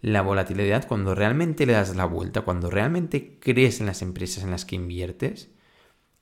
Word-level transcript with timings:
la 0.00 0.22
volatilidad, 0.22 0.86
cuando 0.86 1.14
realmente 1.14 1.66
le 1.66 1.72
das 1.72 1.94
la 1.96 2.04
vuelta, 2.04 2.42
cuando 2.42 2.70
realmente 2.70 3.38
crees 3.40 3.80
en 3.80 3.86
las 3.86 4.02
empresas 4.02 4.44
en 4.44 4.50
las 4.50 4.64
que 4.64 4.76
inviertes 4.76 5.50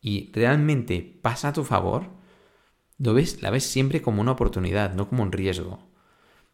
y 0.01 0.31
realmente 0.33 1.19
pasa 1.23 1.49
a 1.49 1.53
tu 1.53 1.65
favor, 1.65 2.11
lo 2.99 3.15
ves, 3.15 3.43
la 3.43 3.51
ves 3.51 3.65
siempre 3.65 4.03
como 4.03 4.21
una 4.21 4.33
oportunidad, 4.33 4.95
no 4.95 5.09
como 5.09 5.23
un 5.23 5.33
riesgo. 5.33 5.79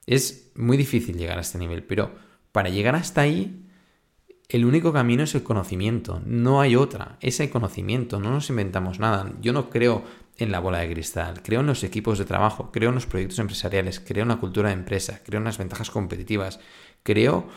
Es 0.07 0.53
muy 0.57 0.77
difícil 0.77 1.17
llegar 1.17 1.39
a 1.39 1.43
este 1.43 1.59
nivel, 1.59 1.85
pero 1.85 2.15
para 2.51 2.71
llegar 2.71 2.97
hasta 2.97 3.21
ahí, 3.21 3.69
el 4.53 4.67
único 4.67 4.93
camino 4.93 5.23
es 5.23 5.35
el 5.35 5.43
conocimiento, 5.43 6.21
no 6.27 6.61
hay 6.61 6.77
otra, 6.77 7.17
es 7.23 7.41
el 7.41 7.49
conocimiento, 7.49 8.21
no 8.21 8.31
nos 8.31 8.51
inventamos 8.51 9.01
nada. 9.01 9.33
Yo 9.41 9.55
no 9.55 9.71
creo 9.71 10.05
en 10.37 10.53
la 10.53 10.61
bola 10.61 10.81
de 10.81 10.93
cristal, 10.93 11.43
creo 11.43 11.61
en 11.61 11.67
los 11.67 11.83
equipos 11.85 12.19
de 12.19 12.27
trabajo, 12.27 12.71
creo 12.71 12.91
en 12.91 12.97
los 12.97 13.07
proyectos 13.07 13.39
empresariales, 13.39 13.99
creo 13.99 14.25
en 14.25 14.29
la 14.29 14.37
cultura 14.37 14.69
de 14.69 14.75
empresa, 14.75 15.21
creo 15.25 15.39
en 15.39 15.45
las 15.45 15.57
ventajas 15.57 15.91
competitivas, 15.91 16.61
creo 17.03 17.49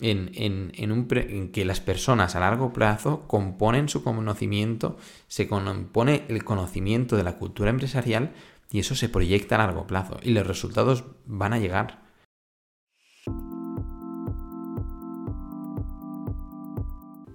en, 0.00 0.30
en, 0.34 1.50
que 1.50 1.64
las 1.64 1.80
personas 1.80 2.36
a 2.36 2.40
largo 2.40 2.72
plazo 2.72 3.26
componen 3.26 3.88
su 3.88 4.04
conocimiento, 4.04 4.96
se 5.26 5.48
compone 5.48 6.24
el 6.28 6.44
conocimiento 6.44 7.16
de 7.16 7.24
la 7.24 7.36
cultura 7.36 7.70
empresarial 7.70 8.32
y 8.70 8.78
eso 8.78 8.94
se 8.94 9.08
proyecta 9.08 9.56
a 9.56 9.58
largo 9.66 9.88
plazo 9.88 10.20
y 10.22 10.30
los 10.30 10.46
resultados 10.46 11.02
van 11.26 11.52
a 11.52 11.58
llegar. 11.58 12.03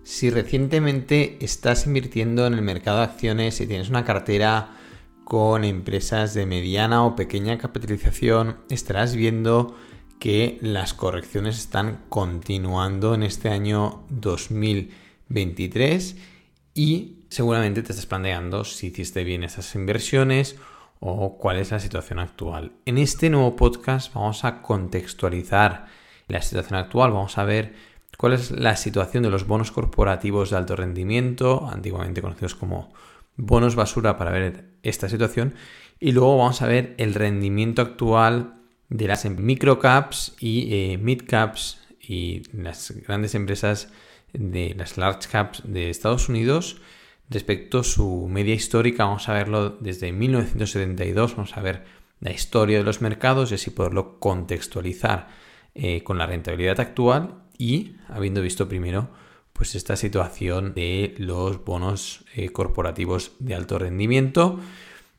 Si 0.10 0.32
recientemente 0.32 1.38
estás 1.40 1.86
invirtiendo 1.86 2.48
en 2.48 2.56
el 2.56 2.64
mercado 2.64 2.98
de 2.98 3.04
acciones 3.04 3.62
y 3.62 3.68
tienes 3.68 3.90
una 3.90 4.06
cartera 4.06 4.72
con 5.24 5.64
empresas 5.64 6.34
de 6.34 6.48
mediana 6.48 7.06
o 7.06 7.16
pequeña 7.16 7.60
capitalización, 7.60 8.58
estarás 8.72 9.16
viendo 9.16 9.78
que 10.20 10.58
las 10.62 10.96
correcciones 10.96 11.60
están 11.60 12.06
continuando 12.10 13.14
en 13.14 13.22
este 13.22 13.50
año 13.50 14.04
2023 14.10 16.18
y 16.74 17.20
seguramente 17.30 17.84
te 17.84 17.92
estás 17.92 18.08
planteando 18.08 18.64
si 18.64 18.88
hiciste 18.88 19.24
bien 19.24 19.44
esas 19.44 19.76
inversiones 19.76 20.56
o 21.00 21.38
cuál 21.38 21.58
es 21.58 21.70
la 21.70 21.80
situación 21.80 22.18
actual. 22.18 22.72
En 22.88 22.98
este 22.98 23.30
nuevo 23.30 23.56
podcast 23.56 24.12
vamos 24.12 24.44
a 24.44 24.64
contextualizar 24.64 25.86
la 26.28 26.42
situación 26.42 26.80
actual, 26.80 27.12
vamos 27.12 27.38
a 27.38 27.44
ver 27.44 27.89
cuál 28.20 28.34
es 28.34 28.52
la 28.52 28.76
situación 28.76 29.24
de 29.24 29.30
los 29.30 29.48
bonos 29.48 29.72
corporativos 29.72 30.50
de 30.50 30.58
alto 30.58 30.76
rendimiento, 30.76 31.70
antiguamente 31.72 32.22
conocidos 32.22 32.54
como 32.54 32.92
bonos 33.38 33.76
basura 33.76 34.18
para 34.18 34.32
ver 34.32 34.72
esta 34.84 35.08
situación 35.08 35.54
y 36.02 36.12
luego 36.12 36.38
vamos 36.38 36.62
a 36.62 36.68
ver 36.68 36.96
el 36.98 37.14
rendimiento 37.14 37.82
actual 37.82 38.56
de 38.90 39.08
las 39.08 39.24
microcaps 39.24 40.36
y 40.38 40.68
eh, 40.70 40.98
midcaps 40.98 41.80
y 42.02 42.44
las 42.52 42.92
grandes 43.08 43.36
empresas 43.36 43.90
de 44.34 44.76
las 44.78 44.98
large 44.98 45.30
caps 45.32 45.64
de 45.64 45.90
Estados 45.90 46.28
Unidos 46.28 46.82
respecto 47.30 47.80
a 47.80 47.84
su 47.86 48.28
media 48.28 48.54
histórica. 48.54 49.06
Vamos 49.06 49.30
a 49.30 49.34
verlo 49.34 49.70
desde 49.80 50.12
1972, 50.12 51.38
vamos 51.38 51.56
a 51.56 51.62
ver 51.62 51.86
la 52.20 52.32
historia 52.32 52.80
de 52.80 52.84
los 52.84 53.00
mercados 53.00 53.54
y 53.54 53.56
así 53.56 53.70
poderlo 53.70 54.20
contextualizar 54.20 55.30
eh, 55.74 56.04
con 56.04 56.18
la 56.18 56.26
rentabilidad 56.26 56.82
actual 56.82 57.48
y 57.60 57.98
habiendo 58.08 58.42
visto 58.42 58.68
primero 58.68 59.10
pues 59.54 59.76
esta 59.76 59.98
situación 59.98 60.74
de 60.74 61.14
los 61.18 61.66
bonos 61.66 62.24
eh, 62.34 62.50
corporativos 62.50 63.34
de 63.40 63.56
alto 63.56 63.78
rendimiento. 63.78 64.58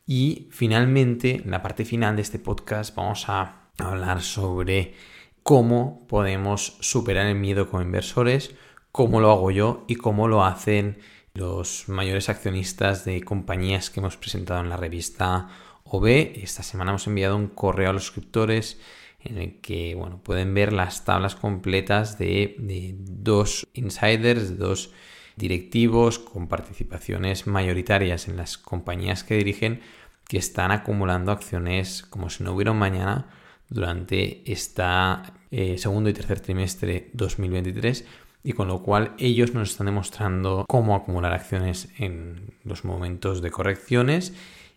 Y 0.06 0.48
finalmente, 0.50 1.42
en 1.44 1.50
la 1.50 1.60
parte 1.60 1.84
final 1.84 2.16
de 2.16 2.22
este 2.22 2.38
podcast, 2.38 2.96
vamos 2.96 3.28
a 3.28 3.68
hablar 3.76 4.22
sobre 4.22 4.94
cómo 5.42 6.06
podemos 6.08 6.78
superar 6.80 7.26
el 7.26 7.34
miedo 7.34 7.68
como 7.68 7.82
inversores, 7.82 8.54
cómo 8.90 9.20
lo 9.20 9.30
hago 9.30 9.50
yo 9.50 9.84
y 9.88 9.96
cómo 9.96 10.26
lo 10.26 10.42
hacen 10.42 10.98
los 11.34 11.88
mayores 11.88 12.30
accionistas 12.30 13.04
de 13.04 13.22
compañías 13.22 13.90
que 13.90 14.00
hemos 14.00 14.16
presentado 14.16 14.60
en 14.60 14.70
la 14.70 14.78
revista 14.78 15.48
OB. 15.84 16.06
Esta 16.36 16.62
semana 16.62 16.92
hemos 16.92 17.06
enviado 17.06 17.36
un 17.36 17.48
correo 17.48 17.90
a 17.90 17.92
los 17.92 18.04
suscriptores 18.04 18.80
en 19.22 19.38
el 19.38 19.60
que 19.60 19.94
bueno, 19.94 20.20
pueden 20.22 20.54
ver 20.54 20.72
las 20.72 21.04
tablas 21.04 21.34
completas 21.34 22.18
de, 22.18 22.56
dos 22.98 23.66
insiders, 23.74 24.50
de 24.50 24.56
dos 24.56 24.92
directivos 25.36 26.18
con 26.18 26.48
participaciones 26.48 27.46
mayoritarias 27.46 28.28
en 28.28 28.36
las 28.36 28.58
compañías 28.58 29.24
que 29.24 29.36
dirigen 29.36 29.80
que 30.28 30.38
están 30.38 30.70
acumulando 30.70 31.32
acciones 31.32 32.02
como 32.02 32.30
si 32.30 32.44
no 32.44 32.52
hubiera 32.52 32.72
un 32.72 32.78
mañana 32.78 33.28
durante 33.68 34.50
esta 34.50 35.34
eh, 35.50 35.78
segundo 35.78 36.10
y 36.10 36.12
tercer 36.12 36.40
trimestre 36.40 37.10
2023 37.14 38.04
y 38.42 38.52
con 38.52 38.68
lo 38.68 38.82
cual 38.82 39.14
ellos 39.18 39.54
nos 39.54 39.70
están 39.70 39.86
demostrando 39.86 40.64
cómo 40.68 40.94
acumular 40.94 41.32
acciones 41.32 41.88
en 41.98 42.54
los 42.64 42.84
momentos 42.84 43.42
de 43.42 43.50
correcciones 43.50 44.34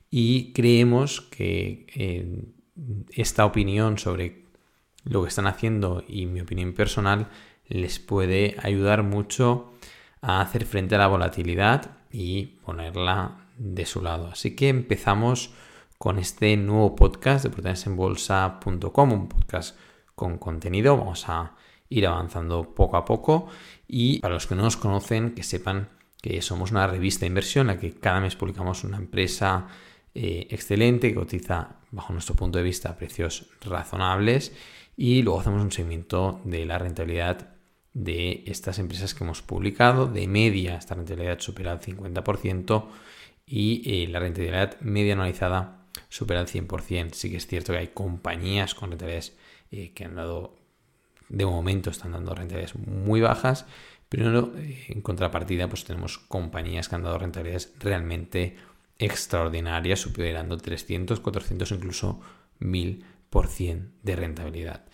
y 0.09 0.53
creemos 0.53 1.21
que 1.21 1.87
eh, 1.95 2.43
esta 3.11 3.45
opinión 3.45 3.97
sobre 3.97 4.43
lo 5.03 5.23
que 5.23 5.29
están 5.29 5.47
haciendo 5.47 6.03
y 6.07 6.25
mi 6.25 6.41
opinión 6.41 6.73
personal 6.73 7.27
les 7.67 7.99
puede 7.99 8.55
ayudar 8.61 9.03
mucho 9.03 9.73
a 10.21 10.41
hacer 10.41 10.65
frente 10.65 10.95
a 10.95 10.99
la 10.99 11.07
volatilidad 11.07 11.97
y 12.11 12.45
ponerla 12.63 13.47
de 13.57 13.85
su 13.85 14.01
lado. 14.01 14.27
Así 14.27 14.55
que 14.55 14.69
empezamos 14.69 15.53
con 15.97 16.19
este 16.19 16.55
nuevo 16.57 16.95
podcast 16.95 17.43
de 17.43 17.49
proteínasenbolsa.com, 17.49 19.11
un 19.11 19.29
podcast 19.29 19.77
con 20.15 20.37
contenido. 20.37 20.97
Vamos 20.97 21.27
a 21.29 21.55
ir 21.89 22.07
avanzando 22.07 22.73
poco 22.73 22.97
a 22.97 23.05
poco 23.05 23.47
y 23.87 24.19
para 24.19 24.33
los 24.33 24.47
que 24.47 24.55
no 24.55 24.63
nos 24.63 24.77
conocen, 24.77 25.33
que 25.35 25.43
sepan 25.43 25.89
que 26.21 26.41
somos 26.41 26.71
una 26.71 26.87
revista 26.87 27.21
de 27.21 27.27
inversión 27.27 27.67
la 27.67 27.77
que 27.77 27.93
cada 27.93 28.21
mes 28.21 28.35
publicamos 28.35 28.83
una 28.85 28.97
empresa 28.97 29.67
eh, 30.15 30.47
excelente 30.51 31.09
que 31.09 31.15
cotiza 31.15 31.77
bajo 31.91 32.13
nuestro 32.13 32.35
punto 32.35 32.59
de 32.59 32.63
vista 32.63 32.89
a 32.89 32.97
precios 32.97 33.49
razonables 33.61 34.53
y 34.95 35.23
luego 35.23 35.39
hacemos 35.39 35.61
un 35.63 35.71
seguimiento 35.71 36.39
de 36.43 36.65
la 36.65 36.77
rentabilidad 36.77 37.55
de 37.93 38.43
estas 38.47 38.79
empresas 38.79 39.13
que 39.13 39.23
hemos 39.23 39.41
publicado. 39.41 40.07
De 40.07 40.27
media 40.27 40.75
esta 40.75 40.95
rentabilidad 40.95 41.39
supera 41.39 41.73
el 41.73 41.79
50% 41.79 42.85
y 43.45 44.03
eh, 44.03 44.07
la 44.07 44.19
rentabilidad 44.19 44.79
media 44.81 45.13
anualizada 45.13 45.87
supera 46.09 46.41
el 46.41 46.47
100%. 46.47 47.13
Sí 47.13 47.31
que 47.31 47.37
es 47.37 47.47
cierto 47.47 47.73
que 47.73 47.79
hay 47.79 47.87
compañías 47.87 48.75
con 48.75 48.89
rentabilidades 48.91 49.35
eh, 49.71 49.93
que 49.93 50.05
han 50.05 50.15
dado, 50.15 50.55
de 51.29 51.45
momento 51.45 51.89
están 51.89 52.11
dando 52.11 52.35
rentabilidades 52.35 52.75
muy 52.75 53.21
bajas, 53.21 53.65
pero 54.09 54.53
en 54.55 55.01
contrapartida 55.01 55.67
pues 55.67 55.85
tenemos 55.85 56.19
compañías 56.19 56.87
que 56.87 56.95
han 56.95 57.03
dado 57.03 57.17
rentabilidades 57.17 57.73
realmente 57.79 58.57
extraordinaria, 58.99 59.95
superando 59.95 60.57
300, 60.57 61.19
400, 61.19 61.71
incluso 61.71 62.19
1000% 62.59 63.89
de 64.01 64.15
rentabilidad. 64.15 64.85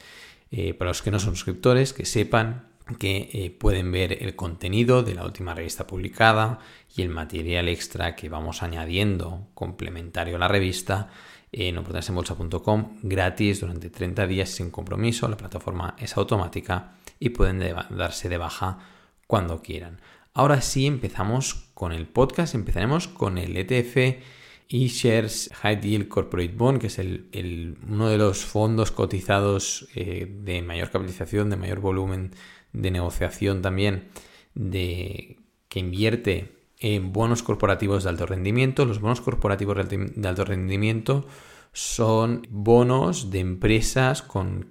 Eh, 0.52 0.74
para 0.74 0.90
los 0.90 1.02
que 1.02 1.12
no 1.12 1.20
son 1.20 1.36
suscriptores, 1.36 1.94
que 1.94 2.06
sepan 2.06 2.70
que 2.98 3.30
eh, 3.34 3.52
pueden 3.52 3.92
ver 3.92 4.24
el 4.24 4.36
contenido 4.36 5.04
de 5.04 5.14
la 5.14 5.26
última 5.26 5.54
revista 5.54 5.86
publicada 5.86 6.60
y 6.96 7.04
el 7.04 7.10
material 7.10 7.68
extra 7.68 8.16
que 8.16 8.30
vamos 8.30 8.64
añadiendo 8.64 9.48
complementario 9.54 10.38
a 10.38 10.40
la 10.40 10.48
revista 10.48 11.10
en 11.52 11.78
oportunidadesenbolsa.com 11.78 13.00
gratis 13.04 13.62
durante 13.62 13.90
30 13.90 14.28
días 14.28 14.50
sin 14.50 14.72
compromiso. 14.72 15.28
La 15.28 15.38
plataforma 15.38 15.96
es 16.00 16.18
automática 16.18 16.94
y 17.20 17.30
pueden 17.30 17.60
darse 17.90 18.30
de 18.30 18.38
baja 18.38 18.80
cuando 19.28 19.62
quieran. 19.62 20.00
Ahora 20.34 20.62
sí 20.62 20.86
empezamos 20.86 21.70
con 21.74 21.92
el 21.92 22.08
podcast, 22.08 22.56
empezaremos 22.56 23.08
con 23.08 23.38
el 23.38 23.58
ETF 23.58 24.22
eShares 24.70 25.50
High 25.62 25.82
Yield 25.82 26.08
Corporate 26.08 26.54
Bond, 26.56 26.80
que 26.80 26.88
es 26.88 27.00
el, 27.00 27.78
uno 27.88 28.08
de 28.08 28.18
los 28.18 28.46
fondos 28.46 28.92
cotizados 28.92 29.88
eh, 29.96 30.28
de 30.44 30.62
mayor 30.62 30.92
capitalización, 30.92 31.50
de 31.50 31.58
mayor 31.58 31.80
volumen 31.80 32.32
de 32.72 32.92
negociación 32.92 33.64
también, 33.64 34.10
de, 34.54 35.40
que 35.68 35.80
invierte 35.80 36.56
en 36.78 37.12
bonos 37.12 37.42
corporativos 37.42 38.04
de 38.04 38.12
alto 38.12 38.28
rendimiento. 38.28 38.86
Los 38.86 39.02
bonos 39.02 39.22
corporativos 39.22 39.90
de 39.90 40.28
alto 40.28 40.46
rendimiento 40.46 41.28
son 41.74 42.48
bonos 42.50 43.32
de 43.32 43.40
empresas 43.40 44.22
con, 44.22 44.70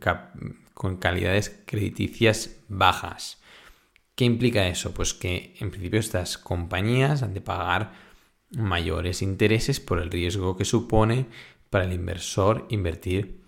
con 0.74 0.96
calidades 0.98 1.62
crediticias 1.66 2.56
bajas. 2.68 3.37
¿Qué 4.18 4.24
implica 4.24 4.66
eso? 4.66 4.92
Pues 4.92 5.14
que 5.14 5.54
en 5.60 5.70
principio 5.70 6.00
estas 6.00 6.38
compañías 6.38 7.22
han 7.22 7.34
de 7.34 7.40
pagar 7.40 7.92
mayores 8.50 9.22
intereses 9.22 9.78
por 9.78 10.00
el 10.00 10.10
riesgo 10.10 10.56
que 10.56 10.64
supone 10.64 11.26
para 11.70 11.84
el 11.84 11.92
inversor 11.92 12.66
invertir 12.68 13.44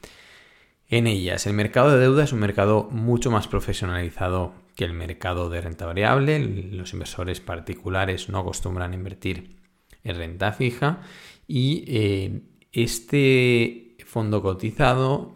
en 0.86 1.08
ellas. 1.08 1.48
El 1.48 1.54
mercado 1.54 1.90
de 1.90 1.98
deuda 1.98 2.22
es 2.22 2.32
un 2.32 2.38
mercado 2.38 2.86
mucho 2.92 3.32
más 3.32 3.48
profesionalizado 3.48 4.54
que 4.76 4.84
el 4.84 4.92
mercado 4.92 5.50
de 5.50 5.60
renta 5.60 5.86
variable. 5.86 6.38
Los 6.38 6.92
inversores 6.92 7.40
particulares 7.40 8.28
no 8.28 8.38
acostumbran 8.38 8.92
a 8.92 8.94
invertir 8.94 9.56
en 10.04 10.14
renta 10.14 10.52
fija 10.52 11.00
y 11.48 11.82
eh, 11.88 12.42
este 12.70 13.96
fondo 14.06 14.40
cotizado 14.40 15.34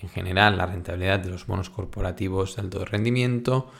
en 0.00 0.08
general 0.08 0.56
la 0.56 0.66
rentabilidad 0.66 1.18
de 1.18 1.30
los 1.30 1.48
bonos 1.48 1.68
corporativos 1.68 2.54
de 2.54 2.62
alto 2.62 2.84
rendimiento, 2.84 3.72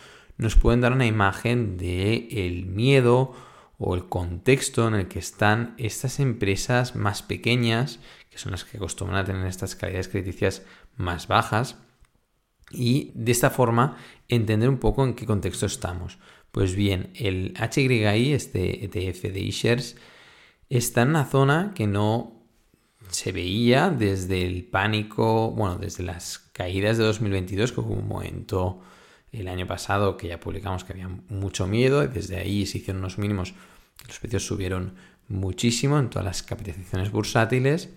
nos 0.43 0.56
pueden 0.56 0.81
dar 0.81 0.93
una 0.93 1.06
imagen 1.06 1.79
de 1.79 2.29
el 2.31 2.67
miedo 2.67 3.35
o 3.79 3.94
el 3.94 4.09
contexto 4.09 4.87
en 4.87 4.94
el 4.94 5.09
que 5.09 5.19
están 5.19 5.75
estas 5.79 6.21
empresas 6.21 6.94
más 6.94 7.23
pequeñas, 7.23 7.99
que 8.31 8.39
son 8.39 8.53
las 8.53 8.65
que 8.65 8.77
acostumbran 8.77 9.21
a 9.21 9.25
tener 9.25 9.47
estas 9.47 9.75
calidades 9.75 10.09
crediticias 10.09 10.62
más 10.97 11.27
bajas, 11.27 11.77
y 12.71 13.12
de 13.15 13.33
esta 13.33 13.50
forma 13.50 13.97
entender 14.29 14.69
un 14.69 14.79
poco 14.79 15.05
en 15.05 15.15
qué 15.15 15.27
contexto 15.27 15.67
estamos. 15.67 16.19
Pues 16.53 16.75
bien, 16.75 17.11
el 17.15 17.55
HYI, 17.56 18.33
este 18.33 18.85
ETF 18.85 19.33
de 19.33 19.49
eShares, 19.49 19.97
está 20.69 21.03
en 21.03 21.11
una 21.11 21.25
zona 21.25 21.73
que 21.75 21.87
no 21.87 22.47
se 23.09 23.33
veía 23.33 23.91
desde 23.91 24.47
el 24.47 24.65
pánico, 24.65 25.50
bueno, 25.50 25.77
desde 25.77 26.03
las 26.03 26.39
caídas 26.39 26.99
de 26.99 27.05
2022, 27.05 27.73
que 27.73 27.81
hubo 27.81 27.94
un 27.94 28.09
momento 28.09 28.81
el 29.32 29.49
año 29.49 29.67
pasado 29.67 30.17
que 30.17 30.29
ya 30.29 30.38
publicamos 30.38 30.84
que 30.84 30.93
había 30.93 31.08
mucho 31.08 31.67
miedo, 31.67 32.05
y 32.05 32.08
desde 32.08 32.37
ahí 32.37 32.67
se 32.67 32.79
hicieron 32.79 33.00
unos 33.00 33.19
mínimos, 33.19 33.55
los 34.06 34.19
precios 34.19 34.46
subieron 34.46 34.94
muchísimo 35.29 35.99
en 35.99 36.11
todas 36.11 36.25
las 36.25 36.43
capitalizaciones 36.43 37.11
bursátiles 37.11 37.88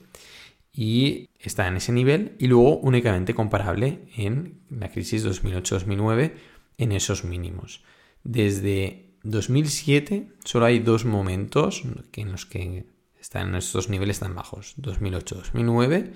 y 0.71 1.29
está 1.39 1.67
en 1.67 1.77
ese 1.77 1.91
nivel 1.91 2.35
y 2.39 2.47
luego 2.47 2.77
únicamente 2.77 3.33
comparable 3.33 4.07
en 4.15 4.61
la 4.69 4.89
crisis 4.89 5.25
2008-2009 5.25 6.33
en 6.77 6.91
esos 6.91 7.23
mínimos. 7.23 7.83
Desde 8.23 9.15
2007 9.23 10.29
solo 10.43 10.65
hay 10.65 10.79
dos 10.79 11.05
momentos 11.05 11.83
en 12.13 12.31
los 12.31 12.45
que 12.45 12.85
están 13.19 13.49
en 13.49 13.55
estos 13.55 13.89
niveles 13.89 14.19
tan 14.19 14.35
bajos, 14.35 14.75
2008-2009 14.77 16.11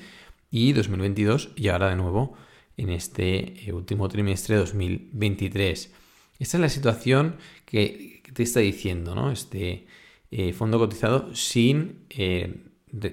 y 0.52 0.74
2022 0.74 1.52
y 1.56 1.70
ahora 1.70 1.90
de 1.90 1.96
nuevo 1.96 2.36
en 2.80 2.90
este 2.92 3.68
eh, 3.68 3.74
último 3.74 4.08
trimestre 4.08 4.56
de 4.56 4.62
2023. 4.62 5.92
Esta 6.40 6.58
es 6.58 6.62
la 6.62 6.70
situación 6.70 7.36
que 7.66 8.24
te 8.34 8.44
está 8.44 8.62
diciendo, 8.62 9.14
¿no? 9.16 9.32
Este 9.32 9.86
eh, 10.32 10.54
fondo 10.54 10.80
cotizado 10.80 11.36
sin 11.36 12.06
eh, 12.10 12.64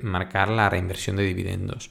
marcar 0.03 0.51
la 0.51 0.71
reinversión 0.71 1.17
de 1.17 1.25
dividendos. 1.25 1.91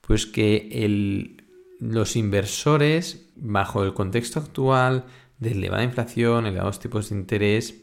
Pues 0.00 0.24
que 0.24 1.36
los 1.80 2.14
inversores, 2.14 3.28
bajo 3.34 3.82
el 3.82 3.92
contexto 3.92 4.38
actual 4.38 5.06
de 5.38 5.52
elevada 5.52 5.82
inflación, 5.82 6.46
elevados 6.46 6.78
tipos 6.78 7.10
de 7.10 7.16
interés, 7.16 7.82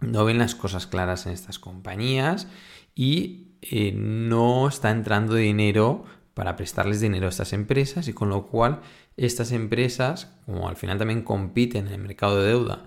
no 0.00 0.24
ven 0.24 0.38
las 0.38 0.54
cosas 0.54 0.86
claras 0.86 1.26
en 1.26 1.32
estas 1.32 1.58
compañías 1.58 2.48
y 2.94 3.44
no 3.94 4.68
está 4.68 4.90
entrando 4.90 5.34
dinero 5.34 6.04
para 6.38 6.54
prestarles 6.54 7.00
dinero 7.00 7.26
a 7.26 7.30
estas 7.30 7.52
empresas 7.52 8.06
y 8.06 8.12
con 8.12 8.28
lo 8.28 8.46
cual 8.46 8.80
estas 9.16 9.50
empresas, 9.50 10.36
como 10.46 10.68
al 10.68 10.76
final 10.76 10.96
también 10.96 11.22
compiten 11.22 11.88
en 11.88 11.94
el 11.94 12.00
mercado 12.00 12.40
de 12.40 12.50
deuda 12.50 12.86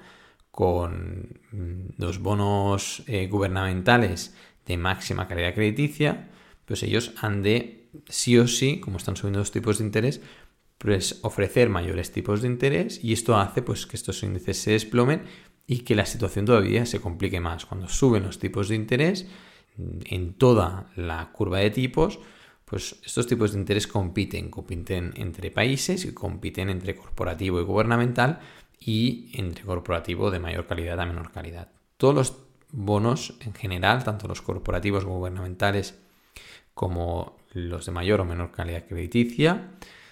con 0.51 1.41
mm, 1.51 2.01
los 2.01 2.19
bonos 2.19 3.03
eh, 3.07 3.27
gubernamentales 3.27 4.33
de 4.65 4.77
máxima 4.77 5.27
calidad 5.27 5.53
crediticia, 5.53 6.29
pues 6.63 6.81
ellos 6.83 7.11
han 7.21 7.43
de 7.43 7.89
sí 8.07 8.37
o 8.37 8.47
sí, 8.47 8.79
como 8.79 8.95
están 8.95 9.17
subiendo 9.17 9.39
los 9.39 9.51
tipos 9.51 9.79
de 9.79 9.83
interés, 9.83 10.21
pues 10.77 11.19
ofrecer 11.21 11.67
mayores 11.67 12.13
tipos 12.13 12.41
de 12.41 12.47
interés 12.47 13.03
y 13.03 13.11
esto 13.11 13.35
hace 13.35 13.61
pues 13.61 13.85
que 13.85 13.97
estos 13.97 14.23
índices 14.23 14.59
se 14.59 14.71
desplomen 14.71 15.23
y 15.67 15.79
que 15.79 15.95
la 15.95 16.05
situación 16.05 16.45
todavía 16.45 16.85
se 16.85 17.01
complique 17.01 17.41
más. 17.41 17.65
Cuando 17.65 17.89
suben 17.89 18.23
los 18.23 18.39
tipos 18.39 18.69
de 18.69 18.75
interés 18.75 19.27
en 20.05 20.35
toda 20.35 20.89
la 20.95 21.33
curva 21.33 21.59
de 21.59 21.69
tipos, 21.69 22.21
pues 22.71 22.95
estos 23.05 23.27
tipos 23.27 23.51
de 23.51 23.59
interés 23.59 23.85
compiten, 23.85 24.49
compiten 24.49 25.11
entre 25.17 25.51
países 25.51 26.05
y 26.05 26.13
compiten 26.13 26.69
entre 26.69 26.95
corporativo 26.95 27.59
y 27.59 27.65
gubernamental 27.65 28.39
y 28.79 29.29
entre 29.33 29.65
corporativo 29.65 30.31
de 30.31 30.39
mayor 30.39 30.67
calidad 30.67 30.97
a 31.01 31.05
menor 31.05 31.33
calidad. 31.33 31.67
Todos 31.97 32.15
los 32.15 32.37
bonos 32.69 33.33
en 33.41 33.53
general, 33.53 34.05
tanto 34.05 34.29
los 34.29 34.41
corporativos 34.41 35.03
gubernamentales 35.03 35.99
como 36.73 37.39
los 37.51 37.87
de 37.87 37.91
mayor 37.91 38.21
o 38.21 38.25
menor 38.25 38.53
calidad 38.53 38.87
crediticia 38.87 39.71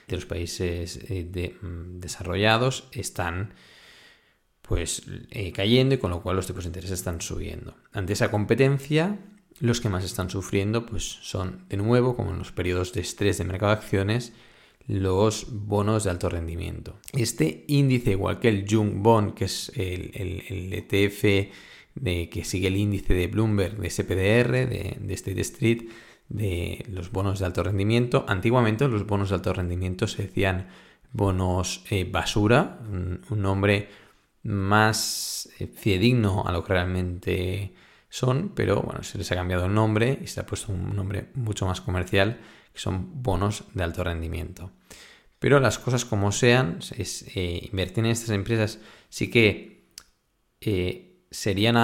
de 0.09 0.15
los 0.17 0.25
países 0.25 0.99
eh, 1.09 1.55
mm, 1.61 2.01
desarrollados 2.01 2.89
están 2.91 3.53
pues 4.63 5.03
eh, 5.29 5.53
cayendo 5.53 5.95
y 5.95 5.97
con 5.97 6.11
lo 6.11 6.21
cual 6.21 6.35
los 6.35 6.47
tipos 6.47 6.65
de 6.65 6.71
interés 6.71 6.91
están 6.91 7.21
subiendo. 7.21 7.77
Ante 7.93 8.11
esa 8.11 8.29
competencia, 8.29 9.17
los 9.59 9.81
que 9.81 9.89
más 9.89 10.03
están 10.03 10.29
sufriendo 10.29 10.85
pues 10.85 11.03
son 11.03 11.65
de 11.69 11.77
nuevo, 11.77 12.15
como 12.15 12.31
en 12.31 12.39
los 12.39 12.51
periodos 12.51 12.93
de 12.93 13.01
estrés 13.01 13.37
de 13.37 13.45
mercado 13.45 13.71
de 13.73 13.79
acciones, 13.79 14.33
los 14.87 15.47
bonos 15.51 16.03
de 16.03 16.09
alto 16.09 16.29
rendimiento. 16.29 16.99
Este 17.13 17.65
índice, 17.67 18.11
igual 18.11 18.39
que 18.39 18.49
el 18.49 18.65
Jung 18.67 19.03
Bond, 19.03 19.35
que 19.35 19.45
es 19.45 19.71
el, 19.75 20.11
el, 20.15 20.73
ETF 20.73 21.53
de, 21.95 22.29
que 22.29 22.43
sigue 22.43 22.67
el 22.67 22.77
índice 22.77 23.13
de 23.13 23.27
Bloomberg, 23.27 23.77
de 23.77 23.89
SPDR, 23.89 24.67
de, 24.67 24.97
de 24.99 25.13
State 25.13 25.41
Street, 25.41 25.83
de 26.29 26.85
los 26.89 27.11
bonos 27.11 27.39
de 27.39 27.45
alto 27.45 27.63
rendimiento. 27.63 28.25
Antiguamente 28.27 28.87
los 28.87 29.05
bonos 29.05 29.29
de 29.29 29.35
alto 29.35 29.53
rendimiento 29.53 30.07
se 30.07 30.23
decían 30.23 30.67
bonos 31.11 31.83
eh, 31.89 32.07
basura, 32.09 32.79
un, 32.89 33.21
nombre 33.29 33.89
más 34.43 35.49
eh, 35.59 35.67
fidedigno 35.67 36.43
a 36.45 36.51
lo 36.51 36.63
que 36.63 36.73
realmente 36.73 37.73
son, 38.09 38.49
pero 38.55 38.81
bueno, 38.81 39.03
se 39.03 39.17
les 39.17 39.31
ha 39.31 39.35
cambiado 39.35 39.65
el 39.65 39.73
nombre 39.73 40.19
y 40.21 40.27
se 40.27 40.39
ha 40.39 40.45
puesto 40.45 40.71
un 40.71 40.95
nombre 40.95 41.29
mucho 41.35 41.65
más 41.65 41.81
comercial, 41.81 42.39
que 42.73 42.79
son 42.79 43.21
bonos 43.23 43.65
de 43.73 43.83
alto 43.83 44.03
rendimiento. 44.03 44.71
Pero 45.39 45.59
las 45.59 45.79
cosas 45.79 46.05
como 46.05 46.31
sean, 46.31 46.79
eh, 46.97 47.69
invertir 47.71 48.05
en 48.05 48.11
estas 48.11 48.31
empresas 48.31 48.79
sí 49.09 49.29
que 49.29 49.79
serían, 51.31 51.77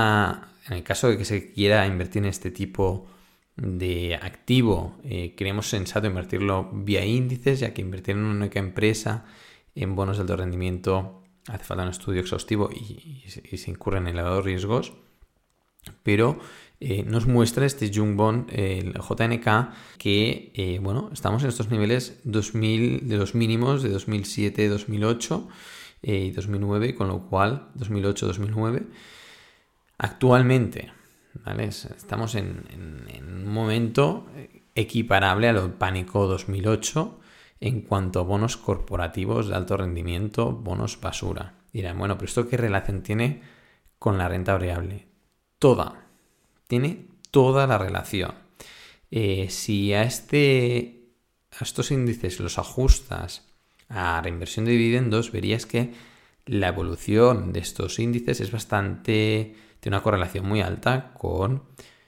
en 0.68 0.74
el 0.74 0.84
caso 0.84 1.10
de 1.10 1.18
que 1.18 1.26
se 1.26 1.54
quiera 1.54 1.88
invertir 1.88 2.24
en 2.24 2.30
este 2.30 2.52
tipo 2.52 3.08
de 3.56 4.16
activo, 4.16 4.98
eh, 5.04 5.34
creemos 5.38 5.70
sensato 5.70 6.08
invertirlo 6.08 6.70
vía 6.74 7.06
índices, 7.06 7.62
ya 7.62 7.74
que 7.74 7.82
invertir 7.82 8.16
en 8.16 8.24
una 8.24 8.36
única 8.36 8.60
empresa 8.60 9.26
en 9.76 9.96
bonos 9.96 10.18
de 10.18 10.22
alto 10.22 10.36
rendimiento 10.36 11.22
hace 11.48 11.64
falta 11.64 11.84
un 11.84 11.90
estudio 11.90 12.22
exhaustivo 12.22 12.70
y, 12.72 13.24
se 13.28 13.72
incurren 13.72 14.08
elevados 14.08 14.44
riesgos. 14.44 14.94
Pero 16.06 16.40
eh, 16.80 17.04
nos 17.04 17.28
muestra 17.28 17.66
este 17.66 17.92
Jung 17.94 18.16
Bond, 18.16 18.50
el 18.54 18.94
JNK, 18.94 19.98
que 19.98 20.54
eh, 20.54 20.80
bueno, 20.82 21.10
estamos 21.12 21.44
en 21.44 21.50
estos 21.50 21.70
niveles 21.70 22.22
2000, 22.24 23.10
de 23.10 23.18
los 23.18 23.36
mínimos 23.36 23.84
de 23.84 23.90
2007, 23.90 24.70
2008 24.70 25.50
y 26.04 26.32
2009, 26.32 26.96
con 26.96 27.10
lo 27.10 27.28
cual 27.28 27.68
2008, 27.74 28.28
2009. 28.28 28.84
Actualmente, 29.98 30.92
Estamos 31.98 32.36
en, 32.36 32.64
un 33.22 33.52
momento 33.52 34.26
equiparable 34.74 35.50
al 35.50 35.74
pánico 35.74 36.28
2008 36.28 37.20
en 37.60 37.82
cuanto 37.82 38.20
a 38.20 38.24
bonos 38.24 38.58
corporativos 38.58 39.48
de 39.48 39.56
alto 39.56 39.78
rendimiento, 39.78 40.52
bonos 40.52 41.00
basura. 41.00 41.56
Dirán, 41.74 41.98
bueno, 41.98 42.16
pero 42.18 42.28
¿esto 42.28 42.48
qué 42.48 42.58
relación 42.58 43.04
tiene 43.04 43.42
con 44.00 44.18
la 44.18 44.30
renta 44.30 44.54
variable? 44.54 45.08
Toda. 45.66 46.06
Tiene 46.68 47.08
toda 47.32 47.66
la 47.66 47.80
relación. 47.80 48.36
Eh, 49.10 49.48
si 49.50 49.96
a, 49.96 50.04
este, 50.04 51.10
a 51.60 51.64
estos 51.64 51.90
índices 51.90 52.40
los 52.40 52.60
ajustas 52.60 53.48
a 53.90 54.22
reinversión 54.22 54.66
de 54.66 54.74
dividendos, 54.74 55.32
verías 55.32 55.66
que 55.66 55.92
la 56.46 56.68
evolución 56.68 57.52
de 57.52 57.62
estos 57.62 57.98
índices 57.98 58.42
es 58.42 58.52
bastante 58.52 59.56
tiene 59.80 59.98
una 59.98 60.04
correlación 60.04 60.46
muy 60.46 60.62
alta 60.62 61.16
con 61.16 61.64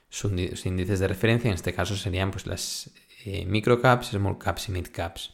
sus 0.07 0.31
índices 0.67 0.99
de 0.99 1.07
referencia, 1.07 1.47
en 1.47 1.55
este 1.55 1.73
caso 1.73 1.95
serían 1.95 2.29
pues 2.29 2.45
las 2.45 2.91
eh, 3.25 3.43
microcaps, 3.47 4.09
small 4.09 4.37
caps 4.37 4.69
y 4.69 4.71
mid 4.71 4.87
caps 4.91 5.33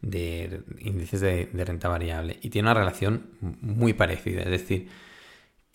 de 0.00 0.62
índices 0.78 1.20
de, 1.20 1.50
renta 1.52 1.88
variable 1.88 2.38
y 2.40 2.48
tiene 2.48 2.70
una 2.70 2.80
relación 2.80 3.26
muy 3.42 3.92
parecida, 3.92 4.40
es 4.40 4.50
decir, 4.50 4.88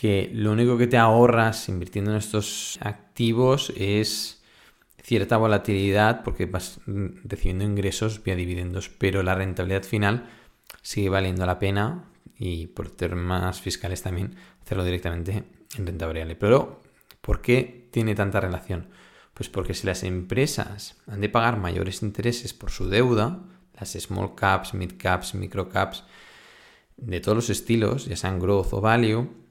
que 0.03 0.29
lo 0.33 0.51
único 0.51 0.77
que 0.77 0.87
te 0.87 0.97
ahorras 0.97 1.69
invirtiendo 1.69 2.11
en 2.11 2.17
estos 2.17 2.77
activos 2.81 3.71
es 3.77 4.43
cierta 5.01 5.37
volatilidad 5.37 6.23
porque 6.25 6.45
vas 6.45 6.81
recibiendo 6.85 7.63
ingresos 7.63 8.21
vía 8.21 8.35
dividendos, 8.35 8.89
pero 8.89 9.23
la 9.23 9.33
rentabilidad 9.33 9.83
final 9.83 10.25
sigue 10.81 11.07
valiendo 11.07 11.45
la 11.45 11.57
pena 11.57 12.03
y 12.37 12.67
por 12.67 12.89
temas 12.89 13.61
fiscales 13.61 14.01
también 14.01 14.35
hacerlo 14.61 14.83
directamente 14.83 15.45
en 15.77 15.87
renta. 15.87 16.09
Pero, 16.37 16.81
¿por 17.21 17.41
qué 17.41 17.87
tiene 17.89 18.13
tanta 18.13 18.41
relación? 18.41 18.89
Pues 19.33 19.47
porque 19.47 19.73
si 19.73 19.87
las 19.87 20.03
empresas 20.03 20.97
han 21.07 21.21
de 21.21 21.29
pagar 21.29 21.57
mayores 21.57 22.01
intereses 22.01 22.53
por 22.53 22.71
su 22.71 22.89
deuda, 22.89 23.39
las 23.79 23.93
small 23.93 24.35
caps, 24.35 24.73
mid 24.73 24.97
caps, 24.97 25.33
micro 25.33 25.69
caps, 25.69 26.03
de 26.97 27.21
todos 27.21 27.37
los 27.37 27.49
estilos, 27.49 28.05
ya 28.05 28.17
sean 28.17 28.37
growth 28.37 28.73
o 28.73 28.81
value, 28.81 29.42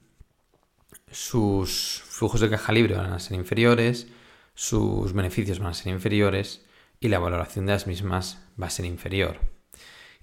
sus 1.13 2.01
flujos 2.05 2.41
de 2.41 2.49
caja 2.49 2.73
libre 2.73 2.95
van 2.95 3.13
a 3.13 3.19
ser 3.19 3.37
inferiores, 3.37 4.07
sus 4.55 5.13
beneficios 5.13 5.59
van 5.59 5.69
a 5.69 5.73
ser 5.73 5.93
inferiores 5.93 6.65
y 6.99 7.07
la 7.07 7.19
valoración 7.19 7.65
de 7.65 7.73
las 7.73 7.87
mismas 7.87 8.41
va 8.61 8.67
a 8.67 8.71
ser 8.71 8.85
inferior. 8.85 9.39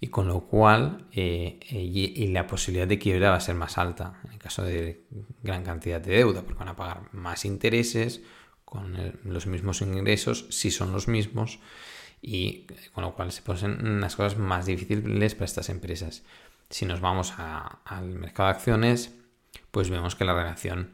Y 0.01 0.09
con 0.09 0.29
lo 0.29 0.41
cual, 0.41 1.07
eh, 1.13 1.61
y, 1.71 2.27
la 2.29 2.47
posibilidad 2.47 2.89
de 2.89 2.99
quiebra 2.99 3.31
va 3.31 3.37
a 3.37 3.41
ser 3.41 3.55
más 3.55 3.77
alta 3.77 4.21
en 4.33 4.39
caso 4.39 4.63
de 4.63 5.05
gran 5.43 5.63
cantidad 5.63 6.01
de 6.01 6.17
deuda, 6.17 6.43
porque 6.43 6.59
van 6.59 6.69
a 6.69 6.77
pagar 6.77 7.13
más 7.13 7.45
intereses 7.45 8.23
con 8.65 8.97
los 9.25 9.47
mismos 9.47 9.83
ingresos, 9.83 10.47
si 10.49 10.71
son 10.71 10.93
los 10.93 11.07
mismos, 11.07 11.59
y 12.23 12.67
con 12.95 13.05
lo 13.05 13.15
cual 13.15 13.31
se 13.31 13.43
ponen 13.43 14.01
las 14.01 14.17
cosas 14.17 14.39
más 14.39 14.67
difíciles 14.67 15.35
para 15.35 15.45
estas 15.45 15.69
empresas. 15.69 16.23
Si 16.71 16.87
nos 16.87 17.01
vamos 17.01 17.35
al 17.37 18.07
mercado 18.15 18.49
de 18.49 18.55
acciones, 18.55 19.20
pues 19.71 19.91
vemos 19.91 20.15
que 20.15 20.25
la 20.25 20.35
relación, 20.35 20.91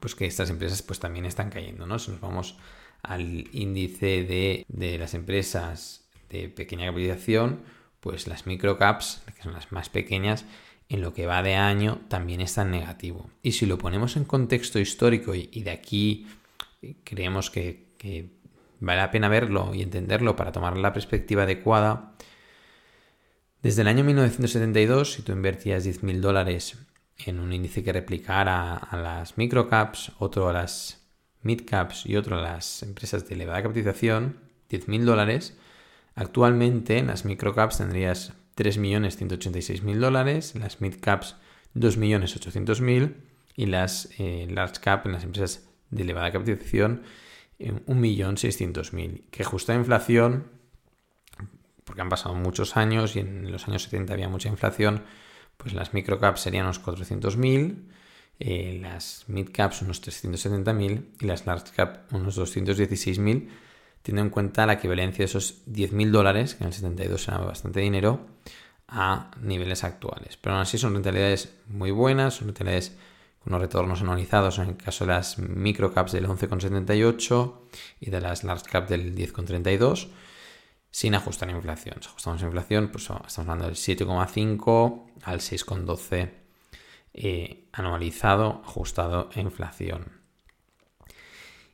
pues 0.00 0.14
que 0.14 0.26
estas 0.26 0.50
empresas 0.50 0.82
pues 0.82 1.00
también 1.00 1.24
están 1.24 1.50
cayendo, 1.50 1.86
¿no? 1.86 1.98
Si 1.98 2.10
nos 2.10 2.20
vamos 2.20 2.58
al 3.02 3.48
índice 3.52 4.24
de, 4.24 4.64
de 4.68 4.98
las 4.98 5.14
empresas 5.14 6.08
de 6.30 6.48
pequeña 6.48 6.86
capitalización, 6.86 7.62
pues 8.00 8.26
las 8.26 8.46
microcaps, 8.46 9.22
que 9.34 9.42
son 9.42 9.52
las 9.52 9.72
más 9.72 9.88
pequeñas, 9.88 10.44
en 10.88 11.00
lo 11.00 11.14
que 11.14 11.26
va 11.26 11.42
de 11.42 11.54
año 11.54 12.00
también 12.08 12.40
están 12.40 12.70
negativo. 12.70 13.30
Y 13.42 13.52
si 13.52 13.66
lo 13.66 13.78
ponemos 13.78 14.16
en 14.16 14.24
contexto 14.24 14.78
histórico 14.78 15.34
y, 15.34 15.62
de 15.62 15.70
aquí 15.70 16.26
creemos 17.04 17.50
que, 17.50 17.94
que, 17.98 18.30
vale 18.80 19.00
la 19.00 19.10
pena 19.10 19.28
verlo 19.28 19.74
y 19.74 19.80
entenderlo 19.80 20.36
para 20.36 20.52
tomar 20.52 20.76
la 20.76 20.92
perspectiva 20.92 21.44
adecuada, 21.44 22.14
desde 23.62 23.80
el 23.80 23.88
año 23.88 24.04
1972, 24.04 25.14
si 25.14 25.22
tú 25.22 25.32
invertías 25.32 25.86
10.000 25.86 26.20
dólares 26.20 26.76
en 27.18 27.40
un 27.40 27.52
índice 27.52 27.82
que 27.82 27.92
replicara 27.92 28.76
a 28.76 28.96
las 28.96 29.38
microcaps, 29.38 30.12
otro 30.18 30.48
a 30.48 30.52
las 30.52 31.06
midcaps 31.42 32.06
y 32.06 32.16
otro 32.16 32.38
a 32.38 32.42
las 32.42 32.82
empresas 32.82 33.28
de 33.28 33.34
elevada 33.34 33.62
capitalización, 33.62 34.38
10.000 34.70 35.04
dólares, 35.04 35.56
actualmente 36.14 36.98
en 36.98 37.08
las 37.08 37.24
microcaps 37.24 37.78
tendrías 37.78 38.32
3.186.000 38.56 39.98
dólares, 39.98 40.54
en 40.54 40.62
las 40.62 40.80
midcaps 40.80 41.36
2.800.000 41.74 43.14
y 43.56 43.66
las 43.66 44.08
eh, 44.18 44.46
large 44.50 44.80
cap 44.80 45.06
en 45.06 45.12
las 45.12 45.24
empresas 45.24 45.68
de 45.90 46.02
elevada 46.02 46.32
capitalización 46.32 47.02
1.600.000. 47.58 49.30
Que 49.30 49.44
justa 49.44 49.74
inflación, 49.74 50.48
porque 51.84 52.02
han 52.02 52.08
pasado 52.08 52.34
muchos 52.34 52.76
años 52.76 53.16
y 53.16 53.20
en 53.20 53.50
los 53.50 53.68
años 53.68 53.82
70 53.84 54.12
había 54.12 54.28
mucha 54.28 54.48
inflación, 54.48 55.04
pues 55.56 55.74
las 55.74 55.94
microcaps 55.94 56.40
serían 56.40 56.66
unos 56.66 56.82
400.000, 56.82 57.76
eh, 58.40 58.78
las 58.82 59.24
midcaps 59.28 59.82
unos 59.82 60.02
370.000 60.02 61.04
y 61.20 61.24
las 61.26 61.46
large 61.46 61.72
cap 61.74 62.12
unos 62.12 62.38
216.000, 62.38 63.48
teniendo 64.02 64.26
en 64.26 64.30
cuenta 64.30 64.66
la 64.66 64.74
equivalencia 64.74 65.22
de 65.22 65.26
esos 65.26 65.64
10.000 65.66 66.10
dólares, 66.10 66.54
que 66.54 66.64
en 66.64 66.68
el 66.68 66.74
72 66.74 67.28
era 67.28 67.38
bastante 67.38 67.80
dinero, 67.80 68.26
a 68.88 69.30
niveles 69.40 69.84
actuales. 69.84 70.36
Pero 70.36 70.54
aún 70.54 70.62
así 70.62 70.78
son 70.78 70.94
rentabilidades 70.94 71.54
muy 71.66 71.90
buenas, 71.90 72.34
son 72.34 72.48
rentabilidades 72.48 72.96
con 73.38 73.52
unos 73.52 73.62
retornos 73.62 74.00
anualizados 74.00 74.58
en 74.58 74.70
el 74.70 74.76
caso 74.76 75.04
de 75.04 75.12
las 75.12 75.38
microcaps 75.38 76.12
del 76.12 76.26
11,78 76.26 77.54
y 78.00 78.10
de 78.10 78.20
las 78.20 78.44
large 78.44 78.70
cap 78.70 78.88
del 78.88 79.14
10,32 79.14 80.08
sin 80.94 81.16
ajustar 81.16 81.50
inflación. 81.50 81.96
Si 82.00 82.06
ajustamos 82.06 82.42
inflación, 82.42 82.88
pues 82.92 83.02
estamos 83.02 83.36
hablando 83.38 83.64
del 83.64 83.74
7,5 83.74 85.06
al 85.24 85.40
6,12 85.40 86.30
eh, 87.14 87.68
anualizado, 87.72 88.62
ajustado 88.64 89.28
a 89.34 89.40
inflación. 89.40 90.20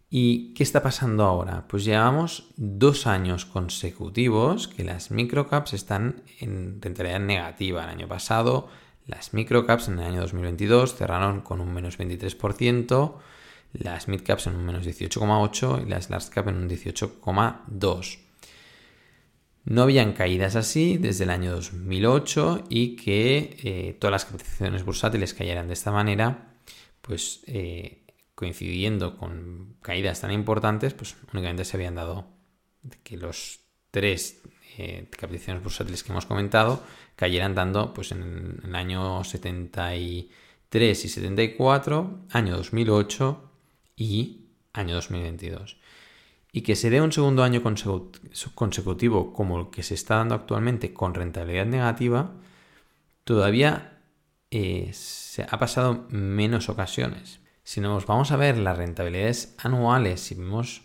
¿Y 0.09 0.55
qué 0.55 0.63
está 0.63 0.83
pasando 0.83 1.25
ahora? 1.25 1.69
Pues 1.69 1.85
llevamos 1.85 2.49
dos 2.57 3.07
años 3.07 3.45
consecutivos 3.45 4.69
que 4.69 4.85
las 4.85 5.11
microcaps 5.11 5.75
están 5.75 6.23
en 6.39 6.81
rentabilidad 6.81 7.21
negativa. 7.21 7.85
El 7.85 7.91
año 7.91 8.09
pasado 8.09 8.71
las 9.05 9.35
microcaps 9.35 9.89
en 9.89 9.99
el 9.99 10.07
año 10.07 10.23
2022 10.23 10.95
cerraron 10.95 11.43
con 11.43 11.61
un 11.61 11.75
menos 11.75 11.99
23%, 11.99 13.17
las 13.75 14.09
midcaps 14.09 14.47
en 14.47 14.57
un 14.57 14.65
menos 14.65 14.87
18,8% 14.87 15.83
y 15.85 15.91
las 15.91 16.09
large 16.09 16.31
cap 16.31 16.49
en 16.49 16.57
un 16.57 16.71
18,2%. 16.71 18.30
No 19.65 19.83
habían 19.83 20.13
caídas 20.15 20.57
así 20.57 20.97
desde 20.97 21.25
el 21.25 21.31
año 21.31 21.53
2008 21.53 22.65
y 22.69 22.97
que 22.97 23.57
eh, 23.63 23.97
todas 24.01 24.13
las 24.13 24.25
capitalizaciones 24.25 24.85
bursátiles 24.85 25.35
cayeran 25.35 25.69
de 25.69 25.75
esta 25.75 25.93
manera, 25.93 26.55
pues 27.03 27.43
eh, 27.47 28.07
coincidiendo 28.35 29.17
con 29.17 29.77
caídas 29.83 30.23
tan 30.23 30.33
importantes, 30.33 30.95
pues 30.95 31.17
únicamente 31.33 31.65
se 31.65 31.77
habían 31.77 31.95
dado 31.95 32.27
que 33.03 33.19
los 33.19 33.61
tres 33.91 34.41
eh, 34.79 35.09
bursátiles 35.63 36.03
que 36.03 36.13
hemos 36.13 36.27
comentado 36.27 36.83
cayeran 37.15 37.55
dando 37.55 37.93
pues 37.93 38.13
en 38.13 38.61
el 38.65 38.75
año 38.75 39.23
73 39.25 41.05
y 41.05 41.09
74, 41.09 42.27
año 42.31 42.57
2008 42.57 43.51
y 43.97 44.47
año 44.73 44.95
2022 44.95 45.80
y 46.53 46.63
que 46.63 46.77
se 46.77 46.91
dé 46.91 47.01
un 47.01 47.13
segundo 47.13 47.43
año 47.43 47.63
consecutivo 47.63 49.33
como 49.33 49.61
el 49.61 49.71
que 49.71 49.83
se 49.83 49.95
está 49.95 50.17
dando 50.17 50.35
actualmente 50.35 50.93
con 50.93 51.15
rentabilidad 51.15 51.67
negativa, 51.67 52.33
todavía 53.25 53.99
eh, 54.51 54.91
se 54.93 55.43
ha 55.49 55.59
pasado 55.59 56.07
menos 56.11 56.69
ocasiones. 56.69 57.41
Si 57.63 57.81
nos 57.81 58.07
vamos 58.07 58.33
a 58.33 58.37
ver 58.37 58.59
las 58.59 58.77
rentabilidades 58.77 59.55
anuales, 59.59 60.21
si 60.21 60.35
vemos 60.35 60.83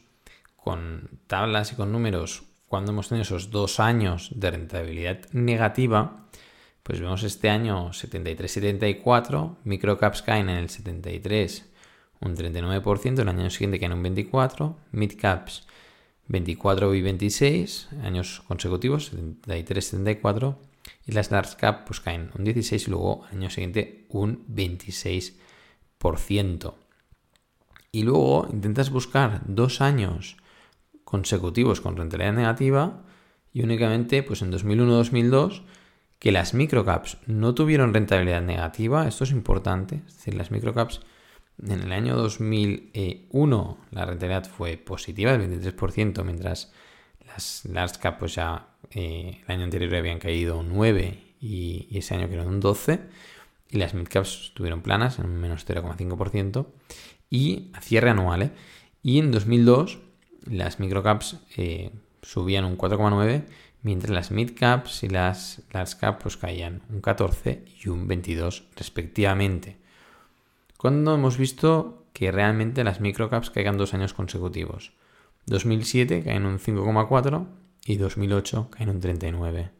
con 0.55 1.19
tablas 1.27 1.72
y 1.72 1.75
con 1.75 1.91
números 1.91 2.43
cuando 2.67 2.91
hemos 2.91 3.10
tenido 3.10 3.24
esos 3.24 3.51
dos 3.51 3.79
años 3.79 4.29
de 4.36 4.51
rentabilidad 4.51 5.19
negativa, 5.31 6.27
pues 6.84 7.00
vemos 7.00 7.24
este 7.24 7.50
año 7.50 7.89
73-74, 7.89 9.55
microcaps 9.63 10.22
caen 10.22 10.50
en 10.50 10.57
el 10.57 10.69
73 10.69 11.65
un 12.25 12.36
39%, 12.36 13.20
el 13.20 13.29
año 13.29 13.50
siguiente 13.50 13.79
caen 13.79 13.94
un 13.94 14.03
24%, 14.03 14.75
midcaps 14.91 15.65
24 16.27 16.96
y 16.96 17.01
26 17.01 17.89
años 18.03 18.41
consecutivos, 18.48 19.05
73, 19.05 19.86
74, 19.86 20.60
y 21.05 21.12
las 21.12 21.32
large 21.32 21.58
cap 21.58 21.86
pues 21.86 22.00
caen 22.00 22.32
un 22.38 22.44
16 22.44 22.88
y 22.88 22.91
luego 22.91 23.25
al 23.25 23.38
año 23.38 23.50
siguiente 23.50 24.05
un 24.10 24.46
26%. 24.48 26.74
Y 27.91 28.03
luego 28.03 28.48
intentas 28.51 28.89
buscar 28.89 29.41
dos 29.46 29.82
años 29.82 30.38
consecutivos 31.03 31.82
con 31.82 31.96
rentabilidad 31.96 32.34
negativa 32.34 33.03
y 33.53 33.63
únicamente 33.63 34.24
pues 34.24 34.41
en 34.41 34.51
2001-2002 34.51 35.62
que 36.20 36.32
las 36.32 36.53
microcaps 36.53 37.17
no 37.27 37.53
tuvieron 37.53 37.94
rentabilidad 37.94 38.41
negativa, 38.41 39.08
esto 39.08 39.24
es 39.24 39.32
importante, 39.32 40.01
es 40.08 40.17
decir, 40.17 40.34
las 40.34 40.51
microcaps 40.51 41.01
en 41.63 41.81
el 41.81 41.91
año 41.91 42.15
2001 42.15 43.77
la 43.91 44.05
rentabilidad 44.05 44.45
fue 44.45 44.77
positiva 44.77 45.38
del 45.38 45.62
23%, 45.62 46.24
mientras 46.24 46.71
las 47.27 47.65
large 47.65 48.00
cap 48.00 48.19
pues 48.19 48.35
ya 48.35 48.67
eh, 48.91 49.41
el 49.45 49.51
año 49.51 49.63
anterior 49.63 49.95
habían 49.95 50.19
caído 50.19 50.59
un 50.59 50.69
9 50.69 51.19
y, 51.41 51.88
ese 51.97 52.15
año 52.15 52.29
quedó 52.29 52.47
un 52.47 52.59
12 52.59 53.00
y 53.69 53.77
las 53.77 53.93
mid 53.93 54.07
caps 54.07 54.47
estuvieron 54.47 54.81
planas 54.81 55.19
en 55.19 55.25
un 55.25 55.38
menos 55.38 55.65
0,5% 55.67 56.67
y 57.29 57.71
a 57.74 57.81
cierre 57.81 58.09
anual 58.09 58.43
¿eh? 58.43 58.51
y 59.01 59.19
en 59.19 59.31
2002 59.31 60.00
las 60.45 60.79
microcaps 60.79 61.38
eh, 61.57 61.91
subían 62.21 62.65
un 62.65 62.77
4,9 62.77 63.45
mientras 63.81 64.12
las 64.12 64.31
mid 64.31 64.51
caps 64.55 65.03
y 65.03 65.09
las 65.09 65.63
large 65.71 65.97
cap 65.97 66.21
pues 66.21 66.38
caían 66.38 66.81
un 66.89 67.01
14 67.01 67.65
y 67.83 67.89
un 67.89 68.07
22 68.07 68.65
respectivamente 68.75 69.85
cuando 70.77 71.15
hemos 71.15 71.38
visto 71.38 72.05
que 72.13 72.32
realmente 72.32 72.84
las 72.84 73.01
microcaps 73.01 73.50
caigan 73.50 73.77
dos 73.77 73.94
años 73.94 74.13
consecutivos. 74.13 74.94
2007 75.48 76.24
caen 76.24 76.46
un 76.46 76.60
5,4 76.60 77.48
y 77.86 77.98
2008 77.98 78.70
caen 78.72 78.89
un 78.89 79.00
39. 79.00 79.72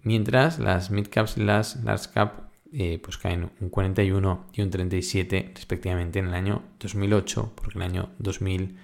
Mientras 0.00 0.58
las 0.58 0.90
midcaps 0.90 1.38
y 1.38 1.44
las 1.44 1.84
large 1.84 2.10
cap 2.12 2.50
eh, 2.72 2.98
pues 3.02 3.18
caen 3.18 3.52
un 3.60 3.68
41 3.68 4.46
y 4.52 4.62
un 4.62 4.70
37 4.70 5.52
respectivamente 5.54 6.18
en 6.18 6.26
el 6.26 6.34
año 6.34 6.64
2008, 6.80 7.52
porque 7.54 7.78
el 7.78 7.82
año 7.82 8.10
2000, 8.18 8.76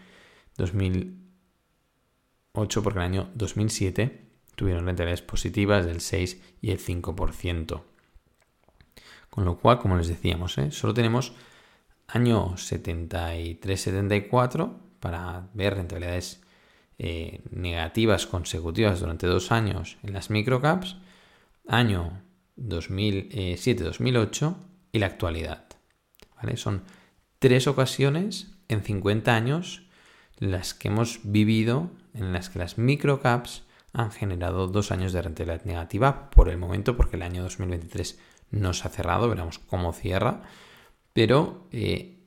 2008, 0.56 2.82
porque 2.84 3.00
el 3.00 3.04
año 3.04 3.28
2007 3.34 4.30
tuvieron 4.54 4.87
rentabilidades 4.87 5.22
positivas 5.22 5.84
del 5.87 6.00
6 6.00 6.40
y 6.60 6.70
el 6.70 6.78
5%. 6.78 7.82
Con 9.30 9.44
lo 9.44 9.58
cual, 9.58 9.78
como 9.78 9.96
les 9.96 10.08
decíamos, 10.08 10.58
¿eh? 10.58 10.72
solo 10.72 10.92
tenemos 10.92 11.32
año 12.08 12.56
73-74 12.56 14.76
para 14.99 15.49
ver 15.54 15.76
rentabilidades 15.76 16.42
eh, 16.99 17.40
negativas 17.50 18.26
consecutivas 18.26 19.00
durante 19.00 19.26
dos 19.26 19.50
años 19.52 19.96
en 20.02 20.12
las 20.12 20.28
microcaps, 20.30 20.96
año 21.66 22.22
2007-2008 22.58 24.56
y 24.92 24.99
la 24.99 25.06
actualidad. 25.06 25.64
Son 26.56 26.82
tres 27.38 27.66
ocasiones 27.66 28.52
en 28.68 28.82
50 28.82 29.34
años 29.34 29.82
las 30.38 30.75
que 30.75 30.88
hemos 30.88 31.20
vivido 31.22 31.90
en 32.14 32.32
las 32.32 32.50
que 32.50 32.58
las 32.58 32.78
microcaps 32.78 33.62
han 33.92 34.10
generado 34.10 34.68
dos 34.68 34.90
años 34.90 35.12
de 35.12 35.22
rentabilidad 35.22 35.64
negativa 35.64 36.30
por 36.30 36.49
el 36.49 36.58
momento, 36.58 36.96
porque 36.96 37.16
el 37.16 37.22
año 37.22 37.42
2023 37.42 38.18
no 38.50 38.73
se 38.73 38.87
ha 38.87 38.90
cerrado, 38.90 39.28
veremos 39.28 39.59
cómo 39.59 39.92
cierra, 39.92 40.42
pero 41.12 41.66
eh, 41.73 42.19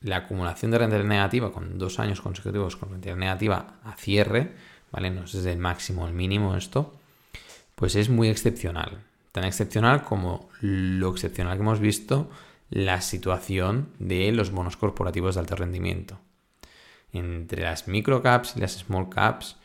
la 0.00 0.18
acumulación 0.18 0.70
de 0.70 0.78
rentabilidad 0.78 1.08
negativa 1.08 1.52
con 1.52 1.78
dos 1.78 1.98
años 1.98 2.20
consecutivos 2.20 2.76
con 2.76 2.90
rentabilidad 2.90 3.18
negativa 3.18 3.80
a 3.84 3.96
cierre, 3.96 4.52
¿vale? 4.92 5.10
No 5.10 5.24
es 5.24 5.32
desde 5.32 5.52
el 5.52 5.58
máximo 5.58 6.06
al 6.06 6.12
mínimo 6.12 6.56
esto, 6.56 6.94
pues 7.74 7.96
es 7.96 8.08
muy 8.08 8.28
excepcional. 8.28 9.02
Tan 9.32 9.44
excepcional 9.44 10.02
como 10.02 10.48
lo 10.60 11.10
excepcional 11.10 11.56
que 11.56 11.62
hemos 11.62 11.80
visto 11.80 12.30
la 12.70 13.00
situación 13.00 13.90
de 13.98 14.32
los 14.32 14.50
bonos 14.50 14.76
corporativos 14.76 15.34
de 15.34 15.40
alto 15.40 15.56
rendimiento. 15.56 16.18
Entre 17.12 17.62
las 17.62 17.86
microcaps 17.86 18.56
y 18.56 18.60
las 18.60 18.72
small 18.72 19.08
caps 19.08 19.56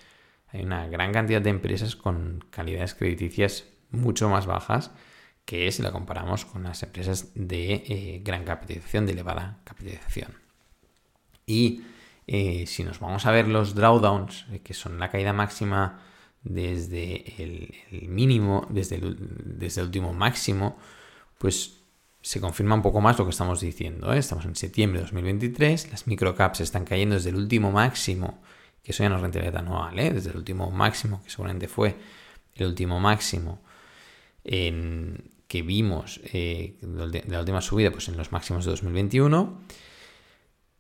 hay 0.49 0.63
una 0.63 0.87
gran 0.87 1.13
cantidad 1.13 1.41
de 1.41 1.49
empresas 1.49 1.95
con 1.95 2.43
calidades 2.49 2.93
crediticias 2.93 3.65
mucho 3.89 4.29
más 4.29 4.45
bajas 4.45 4.91
que 5.51 5.69
si 5.69 5.81
la 5.81 5.91
comparamos 5.91 6.45
con 6.45 6.63
las 6.63 6.81
empresas 6.81 7.33
de 7.35 7.73
eh, 7.73 8.21
gran 8.23 8.45
capitalización, 8.45 9.05
de 9.05 9.11
elevada 9.11 9.59
capitalización. 9.65 10.31
Y 11.45 11.81
eh, 12.25 12.65
si 12.67 12.85
nos 12.85 13.01
vamos 13.01 13.25
a 13.25 13.31
ver 13.31 13.49
los 13.49 13.75
drawdowns, 13.75 14.45
eh, 14.53 14.61
que 14.63 14.73
son 14.73 14.97
la 14.97 15.09
caída 15.09 15.33
máxima 15.33 15.99
desde 16.41 17.43
el, 17.43 17.75
mínimo, 18.07 18.65
desde 18.69 19.01
desde 19.01 19.81
el 19.81 19.87
último 19.87 20.13
máximo, 20.13 20.77
pues 21.37 21.81
se 22.21 22.39
confirma 22.39 22.75
un 22.75 22.81
poco 22.81 23.01
más 23.01 23.19
lo 23.19 23.25
que 23.25 23.31
estamos 23.31 23.59
diciendo. 23.59 24.13
Estamos 24.13 24.45
en 24.45 24.55
septiembre 24.55 24.99
de 24.99 25.03
2023, 25.03 25.91
las 25.91 26.07
microcaps 26.07 26.61
están 26.61 26.85
cayendo 26.85 27.15
desde 27.15 27.31
el 27.31 27.35
último 27.35 27.73
máximo, 27.73 28.41
que 28.81 28.93
eso 28.93 29.03
ya 29.03 29.09
no 29.09 29.17
es 29.17 29.21
rentabilidad 29.21 29.57
anual, 29.57 29.97
desde 29.97 30.29
el 30.29 30.37
último 30.37 30.71
máximo, 30.71 31.21
que 31.21 31.29
seguramente 31.29 31.67
fue 31.67 31.97
el 32.55 32.67
último 32.67 33.01
máximo 33.01 33.59
en, 34.43 35.30
que 35.51 35.63
vimos 35.63 36.21
eh, 36.31 36.77
de 36.79 37.23
la 37.27 37.41
última 37.41 37.59
subida, 37.59 37.91
pues 37.91 38.07
en 38.07 38.15
los 38.15 38.31
máximos 38.31 38.63
de 38.63 38.71
2021, 38.71 39.59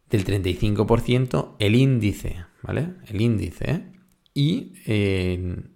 del 0.09 0.25
35%, 0.25 1.55
el 1.59 1.75
índice, 1.75 2.45
¿vale? 2.61 2.91
El 3.07 3.19
índice, 3.19 3.91
y 4.33 4.71
en 4.85 5.75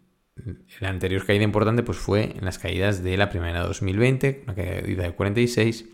la 0.79 0.87
anterior 0.87 1.25
caída 1.25 1.43
importante 1.43 1.83
pues 1.83 1.97
fue 1.97 2.37
en 2.37 2.45
las 2.45 2.57
caídas 2.57 3.03
de 3.03 3.17
la 3.17 3.29
primera 3.29 3.63
de 3.63 3.67
2020, 3.67 4.43
una 4.45 4.55
caída 4.55 5.03
de 5.03 5.11
46, 5.11 5.89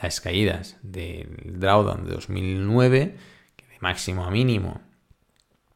las 0.00 0.22
caídas 0.22 0.78
del 0.82 1.60
drawdown 1.60 2.06
de 2.06 2.12
2009, 2.12 3.16
que 3.56 3.66
de 3.66 3.78
máximo 3.80 4.24
a 4.24 4.30
mínimo, 4.30 4.80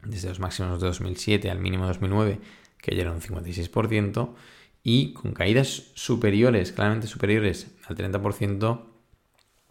desde 0.03 0.31
los 0.31 0.41
máximos 0.41 0.81
de 0.81 0.87
2007 0.87 1.51
al 1.51 1.59
mínimo 1.59 1.83
de 1.85 1.89
2009, 1.89 2.41
cayeron 2.79 3.17
un 3.17 3.21
56%, 3.21 4.35
y 4.83 5.13
con 5.13 5.33
caídas 5.33 5.91
superiores, 5.95 6.73
claramente 6.73 7.07
superiores 7.07 7.69
al 7.87 7.97
30%, 7.97 8.83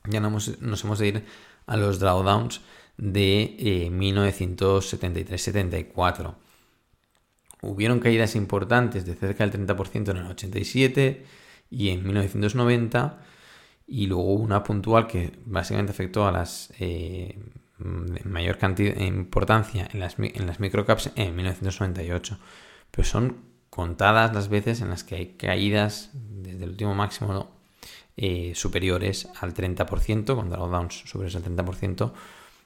ya 0.08 0.20
nos, 0.20 0.84
hemos 0.84 1.00
de 1.00 1.08
ir 1.08 1.26
a 1.66 1.78
los 1.78 2.00
drawdowns 2.00 2.62
de 2.98 3.90
1973-74 3.92 6.30
eh, 6.30 6.34
Hubieron 7.62 8.00
caídas 8.00 8.36
importantes 8.36 9.06
de 9.06 9.16
cerca 9.16 9.46
del 9.46 9.68
30% 9.68 10.12
en 10.12 10.18
el 10.18 10.28
87 10.28 11.26
y 11.70 11.90
en 11.90 12.06
1990 12.06 13.22
y 13.86 14.08
luego 14.08 14.34
una 14.34 14.64
puntual 14.64 15.08
que 15.08 15.34
básicamente 15.46 15.92
afectó 15.92 16.26
a 16.26 16.32
las 16.32 16.74
eh, 16.80 17.38
mayor 17.80 18.58
cantidad 18.58 18.96
importancia 19.02 19.90
en 19.92 20.00
las, 20.00 20.16
en 20.20 20.48
las 20.48 20.62
microcaps 20.62 21.12
en 21.16 21.36
1998. 21.36 22.40
Pero 22.92 23.06
son 23.06 23.49
contadas 23.70 24.34
las 24.34 24.50
veces 24.50 24.82
en 24.82 24.90
las 24.90 25.04
que 25.04 25.16
hay 25.16 25.26
caídas 25.34 26.10
desde 26.14 26.64
el 26.64 26.72
último 26.72 26.96
máximo 26.96 27.50
eh, 28.18 28.54
superiores 28.56 29.30
al 29.40 29.54
30%, 29.54 30.36
con 30.36 30.50
drawdowns 30.50 31.04
superiores 31.06 31.36
al 31.36 31.44
30%, 31.44 32.12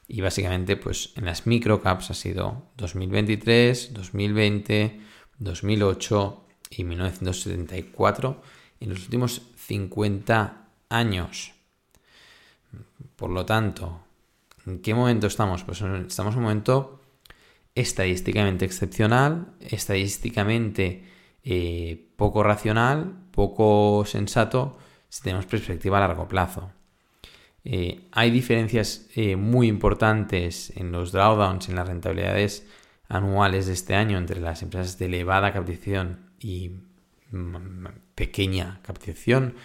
y 0.08 0.22
básicamente, 0.22 0.78
pues 0.78 1.14
en 1.16 1.26
las 1.26 1.48
microcaps 1.48 2.12
ha 2.12 2.14
sido 2.14 2.70
2023, 2.78 3.94
2020, 3.94 5.00
2008 5.40 6.46
y 6.72 6.84
1974 6.84 8.42
en 8.80 8.90
los 8.90 9.04
últimos 9.04 9.42
50 9.56 10.68
años. 10.90 11.54
Por 13.16 13.30
lo 13.30 13.46
tanto, 13.46 14.02
¿en 14.66 14.82
qué 14.82 14.94
momento 14.94 15.28
estamos? 15.28 15.64
Pues 15.64 15.82
estamos 15.82 16.34
en 16.34 16.40
un 16.40 16.44
momento 16.44 17.00
estadísticamente 17.76 18.66
excepcional, 18.66 19.54
estadísticamente 19.60 21.04
eh, 21.44 22.08
poco 22.16 22.44
racional, 22.44 23.16
poco 23.32 24.06
sensato, 24.06 24.78
si 25.10 25.24
tenemos 25.24 25.46
perspectiva 25.46 25.98
a 25.98 26.08
largo 26.08 26.28
plazo. 26.28 26.72
Eh, 27.66 28.08
hay 28.12 28.30
diferencias 28.32 29.08
eh, 29.16 29.36
muy 29.36 29.68
importantes 29.68 30.74
en 30.76 30.92
los 30.92 31.12
drawdowns, 31.12 31.70
en 31.70 31.76
las 31.76 31.88
rentabilidades 31.88 32.68
anuales 33.08 33.68
de 33.68 33.74
este 33.74 33.96
año 33.96 34.18
entre 34.18 34.40
las 34.40 34.62
empresas 34.62 34.98
de 34.98 35.06
elevada 35.06 35.54
capitalización 35.54 36.32
y 36.40 36.72
mm, 37.32 37.88
pequeña 38.16 38.80
capitalización, 38.84 39.56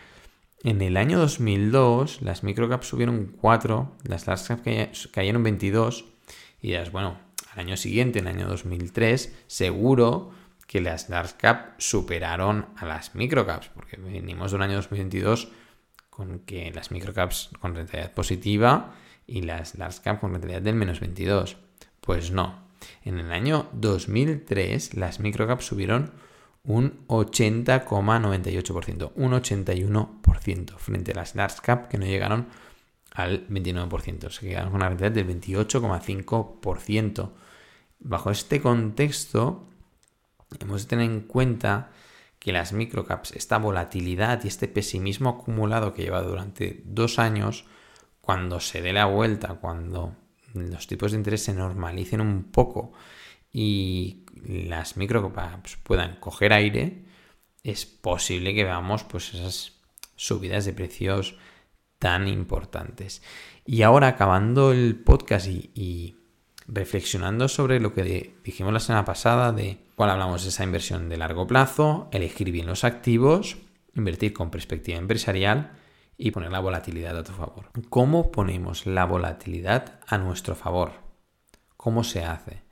En 0.66 0.82
el 0.82 0.96
año 0.96 1.20
2002 1.20 2.22
las 2.22 2.42
microcaps 2.42 2.88
subieron 2.88 3.26
4, 3.40 3.98
las 4.02 4.26
large 4.26 4.56
caps 4.64 5.08
cayeron 5.12 5.44
22 5.44 6.06
y 6.60 6.72
las, 6.72 6.90
bueno, 6.90 7.20
año 7.54 7.76
siguiente, 7.76 8.18
en 8.18 8.26
el 8.26 8.34
año 8.34 8.48
2003, 8.48 9.44
seguro 9.46 10.32
que 10.66 10.80
las 10.80 11.08
large 11.08 11.36
cap 11.36 11.74
superaron 11.78 12.66
a 12.78 12.84
las 12.84 13.14
microcaps, 13.14 13.68
porque 13.68 13.96
venimos 13.96 14.50
de 14.50 14.56
un 14.56 14.62
año 14.62 14.74
2022 14.74 15.52
con 16.10 16.40
que 16.40 16.72
las 16.72 16.90
microcaps 16.90 17.50
con 17.60 17.76
rentabilidad 17.76 18.12
positiva 18.12 18.92
y 19.24 19.42
las 19.42 19.76
large 19.78 20.02
cap 20.02 20.18
con 20.18 20.32
rentabilidad 20.32 20.62
del 20.62 20.74
menos 20.74 20.98
22. 20.98 21.58
Pues 22.00 22.32
no. 22.32 22.66
En 23.04 23.20
el 23.20 23.30
año 23.30 23.68
2003 23.72 24.94
las 24.94 25.20
microcaps 25.20 25.64
subieron 25.64 26.10
un 26.66 27.06
80,98%, 27.06 29.12
un 29.14 29.32
81% 29.32 30.76
frente 30.76 31.12
a 31.12 31.14
las 31.14 31.34
large 31.34 31.60
cap 31.62 31.88
que 31.88 31.96
no 31.98 32.06
llegaron 32.06 32.48
al 33.12 33.46
29%, 33.48 34.30
se 34.30 34.48
quedaron 34.48 34.70
con 34.70 34.80
una 34.80 34.88
rentabilidad 34.88 35.24
del 35.24 35.40
28,5%. 35.40 37.30
Bajo 37.98 38.30
este 38.30 38.60
contexto, 38.60 39.66
hemos 40.60 40.82
de 40.82 40.88
tener 40.88 41.10
en 41.10 41.20
cuenta 41.20 41.90
que 42.38 42.52
las 42.52 42.72
microcaps, 42.72 43.32
esta 43.32 43.58
volatilidad 43.58 44.44
y 44.44 44.48
este 44.48 44.68
pesimismo 44.68 45.30
acumulado 45.30 45.94
que 45.94 46.02
lleva 46.02 46.22
durante 46.22 46.82
dos 46.84 47.18
años, 47.18 47.64
cuando 48.20 48.60
se 48.60 48.82
dé 48.82 48.92
la 48.92 49.06
vuelta, 49.06 49.54
cuando 49.54 50.14
los 50.52 50.86
tipos 50.86 51.12
de 51.12 51.18
interés 51.18 51.44
se 51.44 51.54
normalicen 51.54 52.20
un 52.20 52.44
poco 52.44 52.92
y 53.58 54.26
las 54.46 54.98
microcaps 54.98 55.78
puedan 55.82 56.16
coger 56.16 56.52
aire, 56.52 57.06
es 57.62 57.86
posible 57.86 58.54
que 58.54 58.64
veamos 58.64 59.02
pues 59.04 59.32
esas 59.32 59.80
subidas 60.14 60.66
de 60.66 60.74
precios 60.74 61.38
tan 61.98 62.28
importantes. 62.28 63.22
Y 63.64 63.80
ahora, 63.80 64.08
acabando 64.08 64.72
el 64.72 64.96
podcast 64.96 65.46
y, 65.48 66.16
reflexionando 66.68 67.48
sobre 67.48 67.80
lo 67.80 67.94
que 67.94 68.34
dijimos 68.44 68.74
la 68.74 68.80
semana 68.80 69.06
pasada 69.06 69.52
de 69.52 69.78
cuál 69.94 70.10
hablamos 70.10 70.42
de 70.42 70.50
esa 70.50 70.64
inversión 70.64 71.08
de 71.08 71.16
largo 71.16 71.46
plazo, 71.46 72.10
elegir 72.12 72.50
bien 72.50 72.66
los 72.66 72.84
activos, 72.84 73.56
invertir 73.94 74.34
con 74.34 74.50
perspectiva 74.50 74.98
empresarial 74.98 75.70
y 76.18 76.30
poner 76.30 76.52
la 76.52 76.60
volatilidad 76.60 77.16
a 77.16 77.24
tu 77.24 77.32
favor. 77.32 77.70
¿Cómo 77.88 78.30
ponemos 78.30 78.84
la 78.84 79.06
volatilidad 79.06 79.98
a 80.06 80.18
nuestro 80.18 80.54
favor? 80.54 80.92
¿Cómo 81.78 82.04
se 82.04 82.22
hace? 82.22 82.65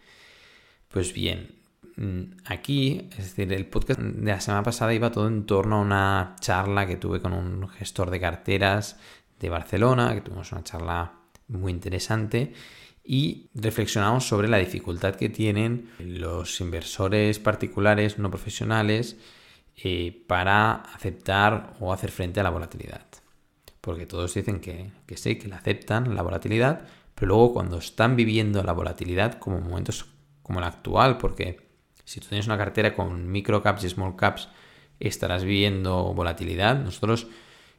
Pues 0.94 1.12
bien, 1.12 1.48
mm, 1.96 2.36
aquí, 2.44 3.08
es 3.18 3.34
decir, 3.36 3.52
el 3.52 3.66
podcast 3.66 3.98
de 3.98 4.30
la 4.30 4.40
semana 4.40 4.62
pasada 4.62 4.94
iba 4.94 5.10
todo 5.10 5.26
en 5.26 5.44
torno 5.44 5.78
a 5.78 5.80
una 5.80 6.36
charla 6.38 6.86
que 6.86 6.96
tuve 6.96 7.20
con 7.20 7.32
un 7.32 7.68
gestor 7.68 8.10
de 8.10 8.20
carteras 8.20 8.96
de 9.40 9.48
Barcelona, 9.48 10.14
que 10.14 10.20
tuvimos 10.20 10.52
una 10.52 10.62
charla 10.62 11.14
muy 11.48 11.72
interesante 11.72 12.52
y 13.02 13.48
reflexionamos 13.54 14.24
sobre 14.28 14.46
la 14.46 14.58
dificultad 14.58 15.16
que 15.16 15.28
tienen 15.30 15.90
los 15.98 16.60
inversores 16.60 17.40
particulares 17.40 18.20
no 18.20 18.30
profesionales 18.30 19.16
eh, 19.76 20.24
para 20.28 20.74
aceptar 20.74 21.74
o 21.80 21.92
hacer 21.92 22.12
frente 22.12 22.38
a 22.38 22.44
la 22.44 22.50
volatilidad. 22.50 23.04
Porque 23.80 24.06
todos 24.06 24.32
dicen 24.32 24.60
que, 24.60 24.92
que 25.06 25.16
sí, 25.16 25.38
que 25.38 25.48
la 25.48 25.56
aceptan, 25.56 26.14
la 26.14 26.22
volatilidad, 26.22 26.86
pero 27.16 27.30
luego 27.30 27.52
cuando 27.52 27.78
están 27.78 28.14
viviendo 28.14 28.62
la 28.62 28.72
volatilidad, 28.72 29.40
como 29.40 29.60
momentos 29.60 30.13
como 30.44 30.60
el 30.60 30.66
actual, 30.66 31.18
porque 31.18 31.68
si 32.04 32.20
tú 32.20 32.28
tienes 32.28 32.46
una 32.46 32.58
cartera 32.58 32.94
con 32.94 33.32
micro 33.32 33.62
caps 33.62 33.82
y 33.82 33.88
small 33.88 34.14
caps, 34.14 34.48
estarás 35.00 35.42
viviendo 35.42 36.14
volatilidad. 36.14 36.78
Nosotros 36.78 37.26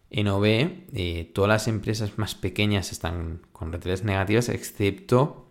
en 0.09 0.27
OB, 0.27 0.43
eh, 0.45 1.31
todas 1.33 1.47
las 1.47 1.67
empresas 1.67 2.17
más 2.17 2.35
pequeñas 2.35 2.91
están 2.91 3.41
con 3.53 3.71
rentabilidades 3.71 4.03
negativas, 4.03 4.49
excepto 4.49 5.45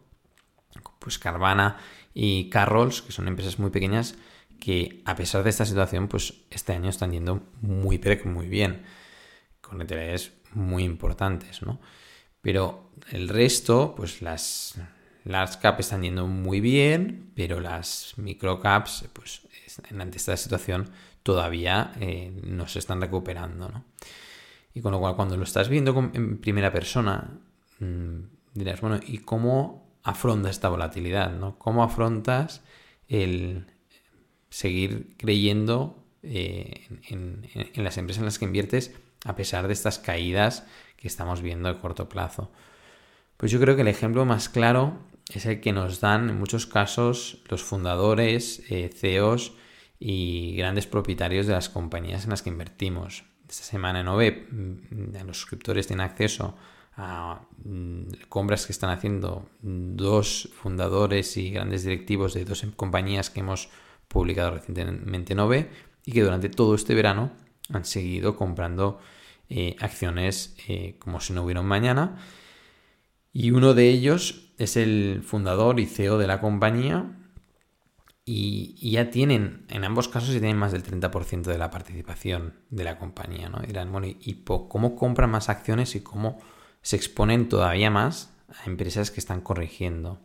pues 0.98 1.18
Carvana 1.18 1.78
y 2.14 2.48
Carrolls, 2.50 3.02
que 3.02 3.12
son 3.12 3.28
empresas 3.28 3.58
muy 3.58 3.70
pequeñas 3.70 4.16
que 4.58 5.02
a 5.04 5.14
pesar 5.14 5.42
de 5.44 5.50
esta 5.50 5.66
situación, 5.66 6.08
pues 6.08 6.34
este 6.50 6.72
año 6.72 6.88
están 6.88 7.12
yendo 7.12 7.42
muy, 7.60 8.00
muy 8.24 8.48
bien, 8.48 8.82
con 9.60 9.78
rentabilidades 9.78 10.32
muy 10.52 10.84
importantes, 10.84 11.62
¿no? 11.62 11.80
Pero 12.40 12.90
el 13.10 13.28
resto, 13.28 13.94
pues 13.94 14.22
las 14.22 14.78
large 15.24 15.58
caps 15.60 15.80
están 15.80 16.02
yendo 16.02 16.26
muy 16.26 16.60
bien, 16.60 17.32
pero 17.34 17.60
las 17.60 18.14
micro 18.16 18.60
caps, 18.60 19.08
pues 19.12 19.42
ante 19.98 20.18
esta 20.18 20.36
situación 20.36 20.90
todavía 21.22 21.92
eh, 22.00 22.32
no 22.44 22.68
se 22.68 22.78
están 22.78 23.00
recuperando, 23.00 23.68
¿no? 23.68 23.84
Y 24.74 24.80
con 24.80 24.92
lo 24.92 24.98
cual, 24.98 25.14
cuando 25.14 25.36
lo 25.36 25.44
estás 25.44 25.68
viendo 25.68 25.96
en 26.12 26.38
primera 26.38 26.72
persona, 26.72 27.38
mm, 27.78 28.18
dirás, 28.54 28.80
bueno, 28.80 28.98
¿y 29.06 29.18
cómo 29.18 29.84
afrontas 30.02 30.52
esta 30.52 30.68
volatilidad? 30.68 31.32
¿no? 31.32 31.58
¿Cómo 31.58 31.84
afrontas 31.84 32.62
el 33.08 33.66
seguir 34.50 35.14
creyendo 35.16 36.04
eh, 36.22 36.86
en, 37.08 37.48
las 37.74 37.98
empresas 37.98 38.20
en 38.20 38.26
las 38.26 38.38
que 38.38 38.44
inviertes 38.44 38.94
a 39.24 39.36
pesar 39.36 39.66
de 39.66 39.72
estas 39.72 39.98
caídas 39.98 40.66
que 40.96 41.08
estamos 41.08 41.40
viendo 41.40 41.68
a 41.68 41.80
corto 41.80 42.08
plazo? 42.08 42.50
Pues 43.36 43.52
yo 43.52 43.60
creo 43.60 43.76
que 43.76 43.82
el 43.82 43.88
ejemplo 43.88 44.24
más 44.24 44.48
claro 44.48 44.98
es 45.32 45.46
el 45.46 45.60
que 45.60 45.72
nos 45.72 46.00
dan 46.00 46.28
en 46.30 46.38
muchos 46.38 46.66
casos 46.66 47.38
los 47.48 47.62
fundadores, 47.62 48.62
eh, 48.70 48.90
CEOs 48.94 49.52
y 49.98 50.54
grandes 50.56 50.86
propietarios 50.86 51.46
de 51.46 51.54
las 51.54 51.68
compañías 51.68 52.24
en 52.24 52.30
las 52.30 52.42
que 52.42 52.50
invertimos 52.50 53.24
esta 53.48 53.64
semana 53.64 54.00
en 54.00 54.08
OVE 54.08 54.46
mm, 54.50 55.26
los 55.26 55.38
suscriptores 55.38 55.86
tienen 55.86 56.04
acceso 56.04 56.56
a 56.96 57.40
mm, 57.64 58.28
compras 58.28 58.66
que 58.66 58.72
están 58.72 58.90
haciendo 58.90 59.48
dos 59.60 60.48
fundadores 60.54 61.36
y 61.36 61.50
grandes 61.50 61.84
directivos 61.84 62.34
de 62.34 62.44
dos 62.44 62.64
compañías 62.76 63.30
que 63.30 63.40
hemos 63.40 63.68
publicado 64.08 64.52
recientemente 64.52 65.32
en 65.32 65.40
OVE 65.40 65.70
y 66.04 66.12
que 66.12 66.22
durante 66.22 66.48
todo 66.48 66.74
este 66.74 66.94
verano 66.94 67.32
han 67.72 67.84
seguido 67.84 68.36
comprando 68.36 69.00
eh, 69.48 69.76
acciones 69.80 70.56
eh, 70.68 70.96
como 70.98 71.20
si 71.20 71.32
no 71.32 71.42
hubiera 71.42 71.60
un 71.60 71.66
mañana. 71.66 72.18
Y 73.32 73.50
uno 73.50 73.74
de 73.74 73.88
ellos 73.88 74.43
es 74.58 74.76
el 74.76 75.22
fundador 75.24 75.80
y 75.80 75.86
CEO 75.86 76.18
de 76.18 76.26
la 76.26 76.40
compañía, 76.40 77.10
y, 78.26 78.90
ya 78.90 79.10
tienen, 79.10 79.66
en 79.68 79.84
ambos 79.84 80.08
casos, 80.08 80.32
ya 80.32 80.40
tienen 80.40 80.56
más 80.56 80.72
del 80.72 80.82
30% 80.82 81.42
de 81.42 81.58
la 81.58 81.70
participación 81.70 82.54
de 82.70 82.84
la 82.84 82.98
compañía, 82.98 83.50
¿no? 83.50 83.58
dirán, 83.60 83.92
bueno, 83.92 84.06
¿y 84.06 84.44
cómo 84.44 84.96
compran 84.96 85.30
más 85.30 85.50
acciones 85.50 85.94
y 85.94 86.00
cómo 86.00 86.38
se 86.80 86.96
exponen 86.96 87.50
todavía 87.50 87.90
más 87.90 88.32
a 88.48 88.64
empresas 88.64 89.10
que 89.10 89.20
están 89.20 89.42
corrigiendo? 89.42 90.20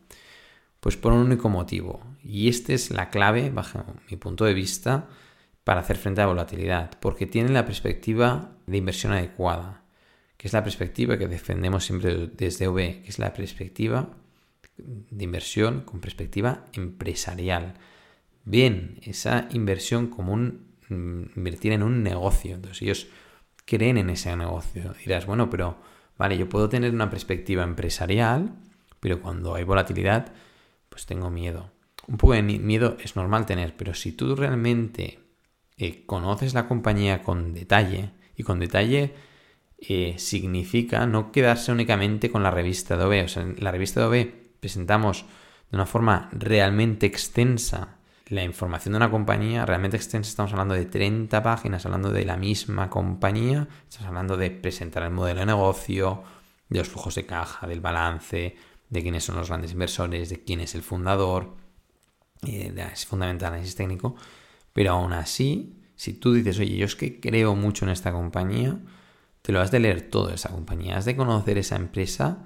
Pues 0.79 0.95
por 0.95 1.11
un 1.11 1.19
único 1.19 1.49
motivo, 1.49 2.01
y 2.23 2.47
esta 2.47 2.71
es 2.71 2.89
la 2.89 3.09
clave, 3.09 3.49
bajo 3.49 3.83
mi 4.09 4.15
punto 4.15 4.45
de 4.45 4.53
vista, 4.53 5.09
para 5.65 5.81
hacer 5.81 5.97
frente 5.97 6.21
a 6.21 6.23
la 6.23 6.29
volatilidad, 6.29 6.91
porque 7.01 7.25
tienen 7.25 7.53
la 7.53 7.65
perspectiva 7.65 8.51
de 8.65 8.77
inversión 8.77 9.11
adecuada, 9.11 9.83
que 10.39 10.47
es 10.47 10.53
la 10.53 10.63
perspectiva 10.63 11.17
que 11.17 11.27
defendemos 11.27 11.83
siempre 11.83 12.27
desde 12.27 12.69
OB, 12.69 12.77
que 13.03 13.09
es 13.09 13.19
la 13.19 13.33
perspectiva 13.33 14.07
de 14.77 15.23
inversión 15.25 15.81
con 15.81 15.99
perspectiva 15.99 16.63
empresarial. 16.71 17.73
Bien, 18.45 18.99
esa 19.01 19.49
inversión 19.51 20.07
como 20.07 20.31
un, 20.31 20.77
mm, 20.87 21.37
invertir 21.37 21.73
en 21.73 21.83
un 21.83 22.03
negocio. 22.03 22.55
Entonces 22.55 22.81
ellos 22.81 23.07
creen 23.65 23.97
en 23.97 24.09
ese 24.09 24.33
negocio. 24.37 24.93
Dirás, 25.03 25.25
bueno, 25.25 25.49
pero 25.49 25.77
vale, 26.17 26.37
yo 26.37 26.47
puedo 26.47 26.69
tener 26.69 26.93
una 26.93 27.09
perspectiva 27.09 27.63
empresarial, 27.65 28.55
pero 29.01 29.21
cuando 29.21 29.55
hay 29.55 29.65
volatilidad, 29.65 30.31
pues 30.87 31.05
tengo 31.05 31.29
miedo. 31.29 31.69
Un 32.07 32.15
poco 32.15 32.31
de 32.31 32.43
miedo 32.43 32.95
es 33.01 33.17
normal 33.17 33.45
tener, 33.45 33.75
pero 33.75 33.93
si 33.93 34.13
tú 34.13 34.37
realmente 34.37 35.19
eh, 35.75 36.05
conoces 36.05 36.53
la 36.53 36.65
compañía 36.65 37.23
con 37.23 37.53
detalle, 37.53 38.11
y 38.37 38.43
con 38.43 38.57
detalle 38.57 39.13
eh, 39.81 40.15
significa 40.17 41.05
no 41.05 41.31
quedarse 41.31 41.71
únicamente 41.71 42.29
con 42.29 42.43
la 42.43 42.51
revista 42.51 42.95
OB. 42.95 43.25
O 43.25 43.27
sea, 43.27 43.45
la 43.57 43.71
revista 43.71 44.07
OB 44.07 44.27
presentamos 44.59 45.25
de 45.71 45.77
una 45.77 45.85
forma 45.85 46.29
realmente 46.33 47.05
extensa 47.05 47.99
la 48.29 48.43
información 48.43 48.93
de 48.93 48.97
una 48.97 49.09
compañía, 49.09 49.65
realmente 49.65 49.97
extensa, 49.97 50.29
estamos 50.29 50.51
hablando 50.51 50.75
de 50.75 50.85
30 50.85 51.41
páginas, 51.41 51.85
hablando 51.85 52.11
de 52.11 52.25
la 52.25 52.37
misma 52.37 52.89
compañía, 52.89 53.67
estamos 53.87 54.07
hablando 54.07 54.37
de 54.37 54.51
presentar 54.51 55.01
el 55.03 55.09
modelo 55.09 55.39
de 55.39 55.47
negocio, 55.47 56.23
de 56.69 56.77
los 56.77 56.87
flujos 56.87 57.15
de 57.15 57.25
caja, 57.25 57.65
del 57.65 57.81
balance, 57.81 58.55
de 58.89 59.01
quiénes 59.01 59.23
son 59.23 59.35
los 59.35 59.47
grandes 59.47 59.71
inversores, 59.71 60.29
de 60.29 60.43
quién 60.43 60.59
es 60.59 60.75
el 60.75 60.83
fundador, 60.83 61.55
es 62.43 63.05
fundamental 63.05 63.53
análisis 63.53 63.75
técnico, 63.75 64.15
pero 64.73 64.91
aún 64.91 65.13
así, 65.13 65.81
si 65.95 66.13
tú 66.13 66.33
dices, 66.33 66.59
oye, 66.59 66.77
yo 66.77 66.85
es 66.85 66.95
que 66.95 67.19
creo 67.19 67.55
mucho 67.55 67.85
en 67.85 67.91
esta 67.91 68.11
compañía, 68.11 68.77
te 69.41 69.51
lo 69.51 69.61
has 69.61 69.71
de 69.71 69.79
leer 69.79 70.09
todo 70.09 70.29
esa 70.29 70.49
compañía, 70.49 70.97
has 70.97 71.05
de 71.05 71.15
conocer 71.15 71.57
esa 71.57 71.75
empresa 71.75 72.45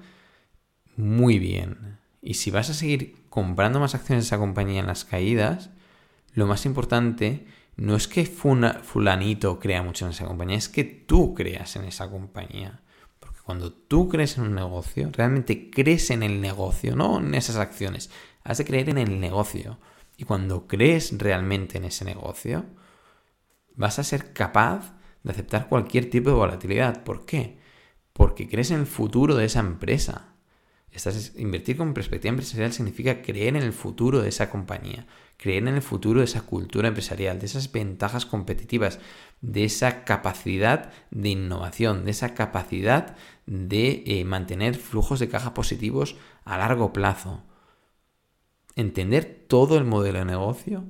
muy 0.96 1.38
bien, 1.38 1.98
y 2.24 2.34
si 2.34 2.50
vas 2.50 2.70
a 2.70 2.74
seguir 2.74 3.26
comprando 3.28 3.80
más 3.80 3.94
acciones 3.94 4.24
de 4.24 4.28
esa 4.28 4.38
compañía 4.38 4.80
en 4.80 4.86
las 4.86 5.04
caídas, 5.04 5.68
lo 6.32 6.46
más 6.46 6.64
importante 6.64 7.46
no 7.76 7.96
es 7.96 8.08
que 8.08 8.24
fulanito 8.24 9.58
crea 9.58 9.82
mucho 9.82 10.06
en 10.06 10.12
esa 10.12 10.24
compañía, 10.24 10.56
es 10.56 10.70
que 10.70 10.84
tú 10.84 11.34
creas 11.34 11.76
en 11.76 11.84
esa 11.84 12.08
compañía. 12.10 12.80
Porque 13.20 13.40
cuando 13.44 13.72
tú 13.72 14.08
crees 14.08 14.38
en 14.38 14.44
un 14.44 14.54
negocio, 14.54 15.10
realmente 15.12 15.70
crees 15.70 16.10
en 16.10 16.22
el 16.22 16.40
negocio, 16.40 16.96
no 16.96 17.18
en 17.18 17.34
esas 17.34 17.56
acciones. 17.56 18.10
Has 18.42 18.56
de 18.58 18.64
creer 18.64 18.88
en 18.88 18.98
el 18.98 19.20
negocio. 19.20 19.78
Y 20.16 20.24
cuando 20.24 20.66
crees 20.66 21.18
realmente 21.18 21.76
en 21.76 21.84
ese 21.84 22.06
negocio, 22.06 22.64
vas 23.74 23.98
a 23.98 24.04
ser 24.04 24.32
capaz 24.32 24.93
de 25.24 25.32
aceptar 25.32 25.68
cualquier 25.68 26.08
tipo 26.08 26.30
de 26.30 26.36
volatilidad. 26.36 27.02
¿Por 27.02 27.26
qué? 27.26 27.58
Porque 28.12 28.48
crees 28.48 28.70
en 28.70 28.80
el 28.80 28.86
futuro 28.86 29.34
de 29.34 29.46
esa 29.46 29.60
empresa 29.60 30.34
invertir 31.36 31.76
con 31.76 31.94
perspectiva 31.94 32.30
empresarial 32.30 32.72
significa 32.72 33.22
creer 33.22 33.56
en 33.56 33.62
el 33.62 33.72
futuro 33.72 34.22
de 34.22 34.28
esa 34.28 34.48
compañía, 34.50 35.06
creer 35.36 35.66
en 35.66 35.74
el 35.74 35.82
futuro 35.82 36.20
de 36.20 36.26
esa 36.26 36.42
cultura 36.42 36.88
empresarial, 36.88 37.38
de 37.38 37.46
esas 37.46 37.72
ventajas 37.72 38.26
competitivas, 38.26 39.00
de 39.40 39.64
esa 39.64 40.04
capacidad 40.04 40.92
de 41.10 41.30
innovación, 41.30 42.04
de 42.04 42.12
esa 42.12 42.34
capacidad 42.34 43.16
de 43.46 44.04
eh, 44.06 44.24
mantener 44.24 44.76
flujos 44.76 45.18
de 45.18 45.28
caja 45.28 45.52
positivos 45.52 46.16
a 46.44 46.58
largo 46.58 46.92
plazo. 46.92 47.42
Entender 48.76 49.46
todo 49.48 49.76
el 49.78 49.84
modelo 49.84 50.20
de 50.20 50.24
negocio 50.24 50.84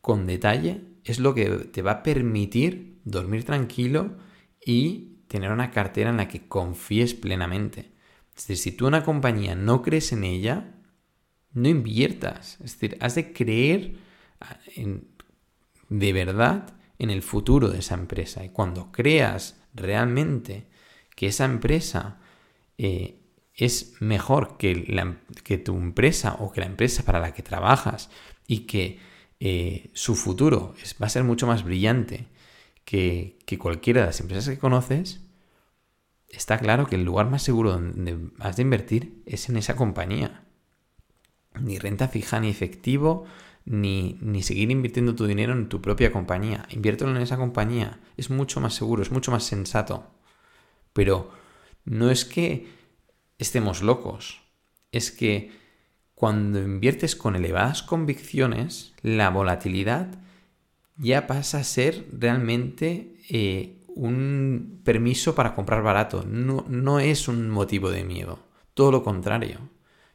con 0.00 0.26
detalle 0.26 0.84
es 1.04 1.18
lo 1.18 1.34
que 1.34 1.46
te 1.46 1.82
va 1.82 1.92
a 1.92 2.02
permitir 2.02 2.93
dormir 3.04 3.44
tranquilo 3.44 4.16
y 4.64 5.18
tener 5.28 5.52
una 5.52 5.70
cartera 5.70 6.10
en 6.10 6.16
la 6.16 6.28
que 6.28 6.48
confíes 6.48 7.14
plenamente. 7.14 7.92
Es 8.36 8.46
decir, 8.46 8.56
si 8.56 8.72
tú 8.72 8.86
una 8.86 9.04
compañía 9.04 9.54
no 9.54 9.82
crees 9.82 10.12
en 10.12 10.24
ella, 10.24 10.74
no 11.52 11.68
inviertas. 11.68 12.54
Es 12.64 12.72
decir, 12.72 12.96
has 13.00 13.14
de 13.14 13.32
creer 13.32 13.96
ah, 14.40 14.58
de 15.88 16.12
verdad 16.12 16.74
en 16.98 17.10
el 17.10 17.22
futuro 17.22 17.68
de 17.68 17.78
esa 17.78 17.94
empresa. 17.94 18.44
Y 18.44 18.50
cuando 18.50 18.90
creas 18.90 19.60
realmente 19.74 20.68
que 21.14 21.28
esa 21.28 21.44
empresa 21.44 22.18
eh, 22.78 23.20
es 23.54 23.94
mejor 24.00 24.56
que, 24.56 25.16
que 25.44 25.58
tu 25.58 25.76
empresa 25.76 26.36
o 26.40 26.50
que 26.50 26.60
la 26.60 26.66
empresa 26.66 27.04
para 27.04 27.20
la 27.20 27.32
que 27.32 27.42
trabajas 27.42 28.10
y 28.46 28.60
que 28.60 28.98
eh, 29.40 29.90
su 29.94 30.16
futuro 30.16 30.74
va 31.00 31.06
a 31.06 31.10
ser 31.10 31.22
mucho 31.24 31.46
más 31.46 31.64
brillante 31.64 32.26
que, 32.84 33.38
que 33.46 33.58
cualquiera 33.58 34.00
de 34.00 34.06
las 34.06 34.20
empresas 34.20 34.48
que 34.48 34.58
conoces, 34.58 35.20
está 36.28 36.58
claro 36.58 36.86
que 36.86 36.96
el 36.96 37.04
lugar 37.04 37.30
más 37.30 37.42
seguro 37.42 37.72
donde 37.72 38.18
has 38.40 38.56
de 38.56 38.62
invertir 38.62 39.22
es 39.26 39.48
en 39.48 39.56
esa 39.56 39.76
compañía. 39.76 40.44
Ni 41.60 41.78
renta 41.78 42.08
fija, 42.08 42.40
ni 42.40 42.48
efectivo, 42.48 43.24
ni, 43.64 44.18
ni, 44.20 44.42
seguir 44.42 44.70
invirtiendo 44.70 45.14
tu 45.14 45.26
dinero 45.26 45.52
en 45.52 45.68
tu 45.68 45.80
propia 45.80 46.12
compañía. 46.12 46.66
Inviértelo 46.70 47.10
en 47.14 47.22
esa 47.22 47.36
compañía. 47.36 48.00
Es 48.16 48.30
mucho 48.30 48.60
más 48.60 48.74
seguro, 48.74 49.02
es 49.02 49.12
mucho 49.12 49.30
más 49.30 49.44
sensato. 49.44 50.10
Pero 50.92 51.30
no 51.84 52.10
es 52.10 52.24
que 52.24 52.68
estemos 53.38 53.82
locos. 53.82 54.42
Es 54.90 55.10
que 55.10 55.52
cuando 56.14 56.60
inviertes 56.60 57.16
con 57.16 57.36
elevadas 57.36 57.82
convicciones, 57.82 58.94
la 59.02 59.30
volatilidad 59.30 60.18
ya 60.96 61.26
pasa 61.26 61.58
a 61.58 61.64
ser 61.64 62.06
realmente 62.12 63.16
eh, 63.28 63.82
un 63.88 64.80
permiso 64.84 65.34
para 65.34 65.54
comprar 65.54 65.82
barato. 65.82 66.24
No, 66.26 66.64
no 66.68 67.00
es 67.00 67.28
un 67.28 67.50
motivo 67.50 67.90
de 67.90 68.04
miedo. 68.04 68.40
Todo 68.74 68.90
lo 68.92 69.02
contrario. 69.02 69.60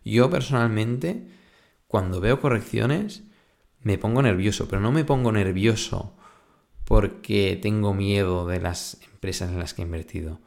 Yo 0.04 0.30
personalmente, 0.30 1.28
cuando 1.88 2.20
veo 2.20 2.40
correcciones, 2.40 3.24
me 3.82 3.98
pongo 3.98 4.22
nervioso, 4.22 4.68
pero 4.68 4.82
no 4.82 4.92
me 4.92 5.06
pongo 5.06 5.32
nervioso 5.32 6.16
porque 6.86 7.58
tengo 7.62 7.94
miedo 7.94 8.48
de 8.48 8.60
las 8.60 9.00
empresas 9.12 9.52
en 9.52 9.60
las 9.60 9.74
que 9.74 9.82
he 9.82 9.86
invertido. 9.86 10.40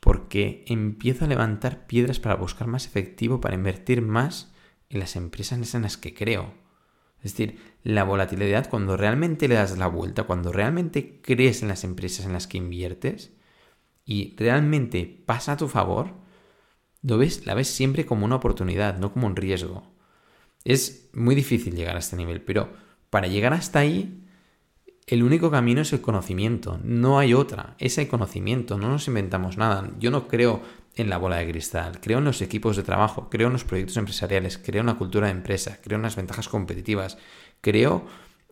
Porque 0.00 0.64
empiezo 0.66 1.24
a 1.24 1.28
levantar 1.28 1.86
piedras 1.86 2.18
para 2.18 2.34
buscar 2.34 2.66
más 2.66 2.86
efectivo, 2.86 3.40
para 3.40 3.54
invertir 3.54 4.02
más 4.02 4.52
en 4.88 4.98
las 4.98 5.16
empresas 5.16 5.74
en 5.74 5.82
las 5.82 5.96
que 5.96 6.14
creo. 6.14 6.52
Es 7.22 7.32
decir, 7.32 7.58
la 7.82 8.04
volatilidad, 8.04 8.68
cuando 8.68 8.96
realmente 8.96 9.48
le 9.48 9.56
das 9.56 9.76
la 9.76 9.86
vuelta, 9.86 10.24
cuando 10.24 10.52
realmente 10.52 11.20
crees 11.22 11.62
en 11.62 11.68
las 11.68 11.84
empresas 11.84 12.26
en 12.26 12.32
las 12.32 12.46
que 12.46 12.58
inviertes 12.58 13.32
y 14.04 14.34
realmente 14.36 15.22
pasa 15.26 15.52
a 15.52 15.56
tu 15.56 15.68
favor, 15.68 16.14
lo 17.02 17.18
ves, 17.18 17.46
la 17.46 17.54
ves 17.54 17.68
siempre 17.68 18.06
como 18.06 18.24
una 18.24 18.36
oportunidad, 18.36 18.98
no 18.98 19.12
como 19.12 19.26
un 19.26 19.36
riesgo. 19.36 19.82
Es 20.64 21.10
muy 21.14 21.34
difícil 21.34 21.74
llegar 21.74 21.96
a 21.96 22.00
este 22.00 22.16
nivel, 22.16 22.42
pero 22.42 22.72
para 23.10 23.28
llegar 23.28 23.52
hasta 23.52 23.78
ahí, 23.78 24.26
el 25.06 25.22
único 25.22 25.50
camino 25.50 25.80
es 25.80 25.92
el 25.92 26.00
conocimiento, 26.00 26.78
no 26.84 27.18
hay 27.18 27.34
otra, 27.34 27.74
es 27.78 27.98
el 27.98 28.08
conocimiento, 28.08 28.78
no 28.78 28.88
nos 28.88 29.08
inventamos 29.08 29.56
nada. 29.56 29.90
Yo 29.98 30.10
no 30.10 30.28
creo 30.28 30.62
en 31.00 31.10
la 31.10 31.18
bola 31.18 31.36
de 31.36 31.48
cristal, 31.48 32.00
creo 32.00 32.18
en 32.18 32.24
los 32.24 32.42
equipos 32.42 32.76
de 32.76 32.82
trabajo, 32.82 33.28
creo 33.30 33.48
en 33.48 33.54
los 33.54 33.64
proyectos 33.64 33.96
empresariales, 33.96 34.58
creo 34.58 34.80
en 34.80 34.86
la 34.86 34.94
cultura 34.94 35.26
de 35.26 35.32
empresa, 35.32 35.78
creo 35.82 35.96
en 35.96 36.02
las 36.02 36.16
ventajas 36.16 36.48
competitivas, 36.48 37.18
creo 37.60 38.06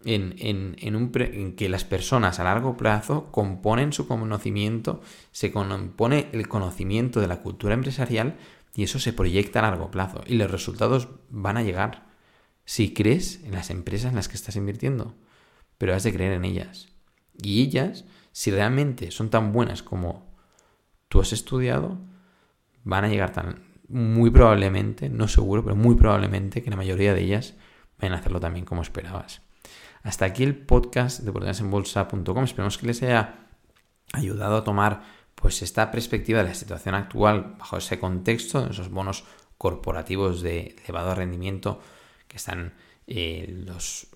en, 0.05 0.35
en, 0.39 1.57
que 1.57 1.69
las 1.69 1.85
personas 1.85 2.39
a 2.39 2.45
largo 2.45 2.77
plazo 2.77 3.31
componen 3.31 3.93
su 3.93 4.07
conocimiento, 4.07 5.01
se 5.33 5.51
compone 5.53 6.29
el 6.33 6.49
conocimiento 6.49 7.21
de 7.21 7.27
la 7.27 7.43
cultura 7.43 7.75
empresarial 7.75 8.37
y 8.75 8.85
eso 8.85 8.99
se 8.99 9.13
proyecta 9.13 9.59
a 9.59 9.63
largo 9.63 9.91
plazo. 9.91 10.23
Y 10.27 10.35
los 10.37 10.51
resultados 10.51 11.09
van 11.31 11.57
a 11.57 11.63
llegar 11.63 12.07
si 12.65 12.93
crees 12.95 13.43
en 13.45 13.53
las 13.53 13.71
empresas 13.71 14.11
en 14.11 14.17
las 14.17 14.29
que 14.29 14.37
estás 14.37 14.57
invirtiendo, 14.57 15.15
pero 15.79 15.95
has 15.95 16.03
de 16.03 16.13
creer 16.13 16.33
en 16.33 16.45
ellas. 16.45 16.89
Y 17.43 17.63
ellas, 17.63 18.05
si 18.33 18.51
realmente 18.51 19.11
son 19.11 19.31
tan 19.31 19.53
buenas 19.53 19.83
como 19.83 20.29
tú 21.09 21.21
has 21.21 21.33
estudiado, 21.33 21.99
van 22.89 23.05
a 23.05 23.09
llegar 23.09 23.33
tan 23.33 23.63
muy 23.89 24.31
probablemente, 24.31 25.09
no 25.11 25.29
seguro, 25.29 25.63
pero 25.63 25.77
muy 25.77 25.95
probablemente 25.95 26.63
que 26.63 26.71
la 26.71 26.77
mayoría 26.77 27.15
de 27.15 27.23
ellas 27.23 27.55
vayan 27.99 28.15
a 28.15 28.19
hacerlo 28.19 28.41
también 28.41 28.65
como 28.65 28.83
esperabas. 28.83 29.43
Hasta 30.03 30.25
aquí 30.25 30.43
el 30.43 30.57
podcast 30.57 31.21
de 31.21 31.31
oportunidadesenbolsa.com. 31.31 32.45
Esperemos 32.45 32.79
que 32.79 32.87
les 32.87 33.03
haya 33.03 33.47
ayudado 34.13 34.57
a 34.57 34.65
tomar 34.65 35.03
pues 35.35 35.61
esta 35.63 35.91
perspectiva 35.91 36.43
de 36.43 36.49
la 36.49 36.55
situación 36.55 36.95
actual 36.95 37.57
bajo 37.59 37.77
ese 37.77 37.99
contexto, 37.99 38.65
de 38.65 38.71
esos 38.71 38.91
bonos 38.91 39.25
corporativos 39.59 40.41
de 40.41 40.77
elevado 40.85 41.15
rendimiento 41.15 41.81
que 42.27 42.39
están 42.39 42.75
eh, 43.07 43.65
los, 43.67 44.09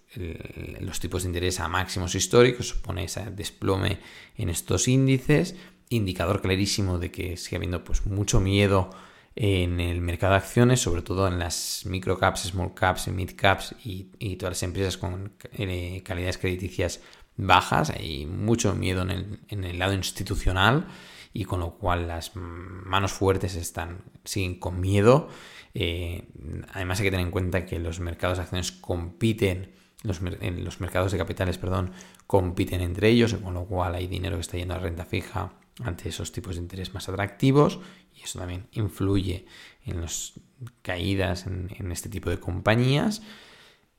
los 0.80 1.00
tipos 1.00 1.22
de 1.22 1.28
interés 1.28 1.60
a 1.60 1.68
máximos 1.68 2.14
históricos, 2.14 2.68
supone 2.68 3.04
ese 3.04 3.30
desplome 3.30 3.98
en 4.36 4.48
estos 4.48 4.88
índices 4.88 5.56
indicador 5.92 6.40
clarísimo 6.40 6.98
de 6.98 7.10
que 7.10 7.36
sigue 7.36 7.56
habiendo 7.56 7.84
pues 7.84 8.06
mucho 8.06 8.40
miedo 8.40 8.90
en 9.34 9.80
el 9.80 10.00
mercado 10.00 10.32
de 10.32 10.38
acciones, 10.38 10.80
sobre 10.80 11.02
todo 11.02 11.26
en 11.26 11.38
las 11.38 11.84
micro 11.86 12.18
caps, 12.18 12.42
small 12.42 12.74
caps, 12.74 13.08
mid 13.08 13.30
caps 13.34 13.74
y, 13.84 14.36
todas 14.36 14.52
las 14.52 14.62
empresas 14.62 14.98
con 14.98 15.32
eh, 15.52 16.02
calidades 16.04 16.38
crediticias 16.38 17.00
bajas. 17.36 17.90
Hay 17.90 18.26
mucho 18.26 18.74
miedo 18.74 19.02
en 19.02 19.64
el, 19.64 19.78
lado 19.78 19.94
institucional 19.94 20.86
y 21.32 21.44
con 21.44 21.60
lo 21.60 21.78
cual 21.78 22.08
las 22.08 22.32
manos 22.34 23.12
fuertes 23.12 23.54
están, 23.54 24.02
siguen 24.24 24.58
con 24.58 24.80
miedo. 24.80 25.28
Eh, 25.74 26.28
además 26.74 27.00
hay 27.00 27.04
que 27.04 27.10
tener 27.10 27.24
en 27.24 27.32
cuenta 27.32 27.64
que 27.64 27.78
los 27.78 28.00
mercados 28.00 28.36
de 28.36 28.44
acciones 28.44 28.72
compiten, 28.72 29.72
los, 30.02 30.20
en 30.40 30.62
los 30.62 30.80
mercados 30.80 31.12
de 31.12 31.18
capitales, 31.18 31.56
perdón, 31.56 31.92
compiten 32.26 32.82
entre 32.82 33.08
ellos, 33.08 33.34
con 33.34 33.54
lo 33.54 33.64
cual 33.64 33.94
hay 33.94 34.08
dinero 34.08 34.36
que 34.36 34.42
está 34.42 34.58
yendo 34.58 34.74
a 34.74 34.78
renta 34.78 35.06
fija 35.06 35.52
ante 35.80 36.08
esos 36.08 36.32
tipos 36.32 36.56
de 36.56 36.62
interés 36.62 36.94
más 36.94 37.08
atractivos 37.08 37.80
y 38.14 38.22
eso 38.22 38.38
también 38.38 38.68
influye 38.72 39.46
en 39.84 40.00
las 40.00 40.34
caídas 40.82 41.46
en, 41.46 41.92
este 41.92 42.08
tipo 42.08 42.30
de 42.30 42.38
compañías. 42.38 43.22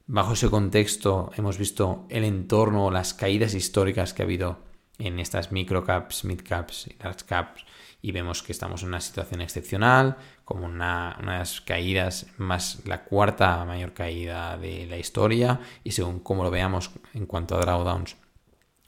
Bajo 0.06 0.34
ese 0.34 0.50
contexto 0.50 1.32
hemos 1.36 1.58
visto 1.58 2.06
el 2.10 2.24
entorno, 2.24 2.92
las 2.92 3.14
caídas 3.14 3.54
históricas 3.54 4.14
que 4.14 4.22
ha 4.22 4.26
habido 4.26 4.60
en 5.00 5.20
estas 5.20 5.52
micro 5.52 5.84
caps, 5.84 6.24
mid 6.24 6.42
caps 6.42 6.88
y 6.88 6.96
large 7.02 7.26
caps 7.26 7.66
y 8.02 8.12
vemos 8.12 8.44
que 8.44 8.52
estamos 8.52 8.84
en 8.84 8.90
una 8.90 9.00
situación 9.00 9.42
excepcional, 9.42 10.18
como 10.44 10.66
una, 10.66 11.18
unas 11.22 11.62
caídas 11.62 12.28
más 12.38 12.86
la 12.86 13.06
cuarta 13.06 13.64
mayor 13.64 13.94
caída 13.94 14.58
de 14.58 14.86
la 14.88 14.98
historia 14.98 15.62
y 15.84 15.92
según 15.92 16.20
como 16.20 16.44
lo 16.44 16.52
veamos 16.52 16.92
en 17.14 17.26
cuanto 17.26 17.56
a 17.56 17.62
drawdowns, 17.62 18.18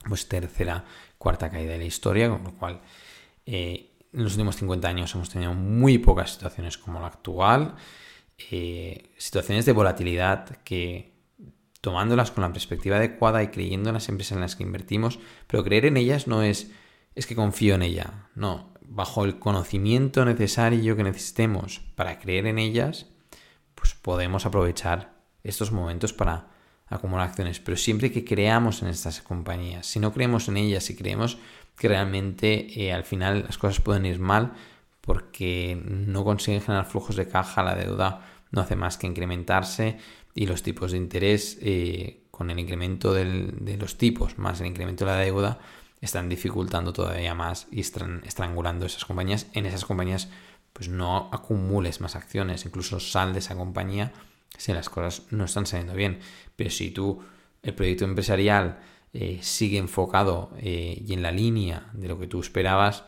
pues 0.07 0.27
tercera 0.27 0.83
cuarta 1.17 1.49
caída 1.49 1.73
de 1.73 1.79
la 1.79 1.85
historia, 1.85 2.29
con 2.29 2.43
lo 2.43 2.53
cual 2.53 2.81
eh, 3.45 3.91
en 4.13 4.23
los 4.23 4.33
últimos 4.33 4.55
50 4.55 4.87
años 4.87 5.13
hemos 5.15 5.29
tenido 5.29 5.53
muy 5.53 5.97
pocas 5.97 6.31
situaciones 6.33 6.77
como 6.77 6.99
la 6.99 7.07
actual, 7.07 7.75
eh, 8.51 9.11
situaciones 9.17 9.65
de 9.65 9.71
volatilidad 9.71 10.57
que 10.63 11.13
tomándolas 11.81 12.31
con 12.31 12.41
la 12.43 12.51
perspectiva 12.51 12.97
adecuada 12.97 13.43
y 13.43 13.49
creyendo 13.49 13.89
en 13.89 13.93
las 13.93 14.09
empresas 14.09 14.35
en 14.35 14.41
las 14.41 14.55
que 14.55 14.63
invertimos, 14.63 15.19
pero 15.47 15.63
creer 15.63 15.85
en 15.85 15.97
ellas 15.97 16.27
no 16.27 16.41
es 16.41 16.71
es 17.15 17.25
que 17.25 17.35
confío 17.35 17.75
en 17.75 17.81
ella, 17.81 18.27
no, 18.35 18.73
bajo 18.81 19.23
el 19.23 19.39
conocimiento 19.39 20.25
necesario 20.25 20.95
que 20.95 21.03
necesitemos 21.03 21.79
para 21.95 22.19
creer 22.19 22.45
en 22.45 22.59
ellas, 22.59 23.07
pues 23.73 23.95
podemos 23.95 24.45
aprovechar 24.45 25.15
estos 25.43 25.71
momentos 25.71 26.13
para 26.13 26.49
acumular 26.87 27.27
acciones, 27.27 27.59
pero 27.59 27.77
siempre 27.77 28.11
que 28.11 28.23
creamos 28.23 28.81
en 28.81 28.89
estas 28.89 29.21
compañías, 29.21 29.87
si 29.87 29.99
no 29.99 30.13
creemos 30.13 30.47
en 30.47 30.57
ellas, 30.57 30.83
si 30.83 30.95
creemos 30.95 31.37
que 31.77 31.87
realmente 31.87 32.81
eh, 32.81 32.93
al 32.93 33.03
final 33.03 33.43
las 33.45 33.57
cosas 33.57 33.81
pueden 33.81 34.05
ir 34.05 34.19
mal 34.19 34.53
porque 35.01 35.79
no 35.83 36.23
consiguen 36.23 36.61
generar 36.61 36.85
flujos 36.85 37.15
de 37.15 37.27
caja, 37.27 37.63
la 37.63 37.75
deuda 37.75 38.25
no 38.51 38.61
hace 38.61 38.75
más 38.75 38.97
que 38.97 39.07
incrementarse 39.07 39.97
y 40.33 40.45
los 40.45 40.63
tipos 40.63 40.91
de 40.91 40.97
interés 40.97 41.57
eh, 41.61 42.21
con 42.31 42.49
el 42.49 42.59
incremento 42.59 43.13
de 43.13 43.77
los 43.79 43.97
tipos 43.97 44.37
más 44.37 44.59
el 44.61 44.67
incremento 44.67 45.05
de 45.05 45.11
la 45.11 45.17
deuda 45.17 45.59
están 46.01 46.29
dificultando 46.29 46.93
todavía 46.93 47.33
más 47.33 47.67
y 47.71 47.79
están 47.79 48.21
estrangulando 48.25 48.85
esas 48.85 49.05
compañías. 49.05 49.47
En 49.53 49.65
esas 49.65 49.85
compañías 49.85 50.29
pues 50.73 50.89
no 50.89 51.29
acumules 51.31 52.01
más 52.01 52.15
acciones, 52.15 52.65
incluso 52.65 52.99
sal 52.99 53.31
de 53.33 53.39
esa 53.39 53.55
compañía 53.55 54.11
si 54.57 54.73
las 54.73 54.89
cosas 54.89 55.23
no 55.31 55.45
están 55.45 55.65
saliendo 55.65 55.93
bien. 55.93 56.19
Pero 56.55 56.69
si 56.69 56.91
tú, 56.91 57.23
el 57.63 57.73
proyecto 57.73 58.05
empresarial 58.05 58.79
eh, 59.13 59.39
sigue 59.41 59.77
enfocado 59.77 60.51
eh, 60.57 61.03
y 61.05 61.13
en 61.13 61.21
la 61.21 61.31
línea 61.31 61.89
de 61.93 62.07
lo 62.07 62.19
que 62.19 62.27
tú 62.27 62.39
esperabas 62.39 63.05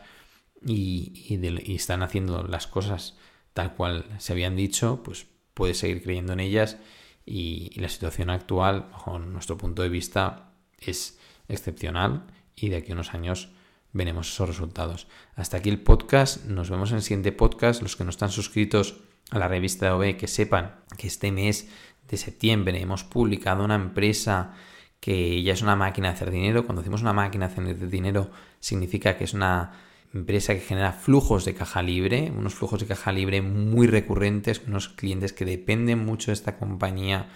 y, 0.64 1.38
están 1.74 2.02
haciendo 2.02 2.42
las 2.42 2.66
cosas 2.66 3.16
tal 3.52 3.74
cual 3.74 4.06
se 4.18 4.32
habían 4.32 4.56
dicho, 4.56 5.02
pues 5.02 5.26
puedes 5.54 5.78
seguir 5.78 6.02
creyendo 6.02 6.32
en 6.32 6.40
ellas 6.40 6.78
y, 7.26 7.70
y 7.74 7.80
la 7.80 7.88
situación 7.88 8.30
actual, 8.30 8.88
bajo 8.90 9.18
nuestro 9.18 9.58
punto 9.58 9.82
de 9.82 9.88
vista, 9.88 10.52
es 10.80 11.18
excepcional 11.48 12.26
y 12.56 12.68
de 12.68 12.76
aquí 12.76 12.92
a 12.92 12.94
unos 12.94 13.14
años 13.14 13.50
veremos 13.92 14.32
esos 14.32 14.48
resultados. 14.48 15.06
Hasta 15.34 15.58
aquí 15.58 15.68
el 15.68 15.80
podcast, 15.80 16.44
nos 16.44 16.70
vemos 16.70 16.90
en 16.90 16.96
el 16.96 17.02
siguiente 17.02 17.32
podcast, 17.32 17.82
los 17.82 17.96
que 17.96 18.04
no 18.04 18.10
están 18.10 18.30
suscritos 18.30 18.96
a 19.30 19.38
la 19.38 19.48
revista 19.48 19.94
OB 19.94 20.16
que 20.16 20.26
sepan 20.26 20.76
que 20.96 21.06
este 21.06 21.32
mes 21.32 21.68
de 22.08 22.16
septiembre 22.16 22.80
hemos 22.80 23.04
publicado 23.04 23.64
una 23.64 23.74
empresa 23.74 24.54
que 25.00 25.42
ya 25.42 25.52
es 25.52 25.62
una 25.62 25.76
máquina 25.76 26.08
de 26.08 26.14
hacer 26.14 26.30
dinero. 26.30 26.64
Cuando 26.64 26.82
decimos 26.82 27.02
una 27.02 27.12
máquina 27.12 27.48
de 27.48 27.52
hacer 27.52 27.88
dinero 27.88 28.30
significa 28.60 29.16
que 29.16 29.24
es 29.24 29.34
una 29.34 29.72
empresa 30.12 30.54
que 30.54 30.60
genera 30.60 30.92
flujos 30.92 31.44
de 31.44 31.54
caja 31.54 31.82
libre, 31.82 32.32
unos 32.34 32.54
flujos 32.54 32.80
de 32.80 32.86
caja 32.86 33.12
libre 33.12 33.42
muy 33.42 33.86
recurrentes, 33.86 34.62
unos 34.66 34.88
clientes 34.88 35.32
que 35.32 35.44
dependen 35.44 36.04
mucho 36.04 36.30
de 36.30 36.34
esta 36.34 36.56
compañía 36.56 37.28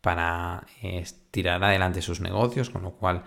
para 0.00 0.66
eh, 0.82 1.04
tirar 1.30 1.62
adelante 1.62 2.00
sus 2.00 2.20
negocios, 2.20 2.70
con 2.70 2.82
lo 2.82 2.92
cual 2.92 3.24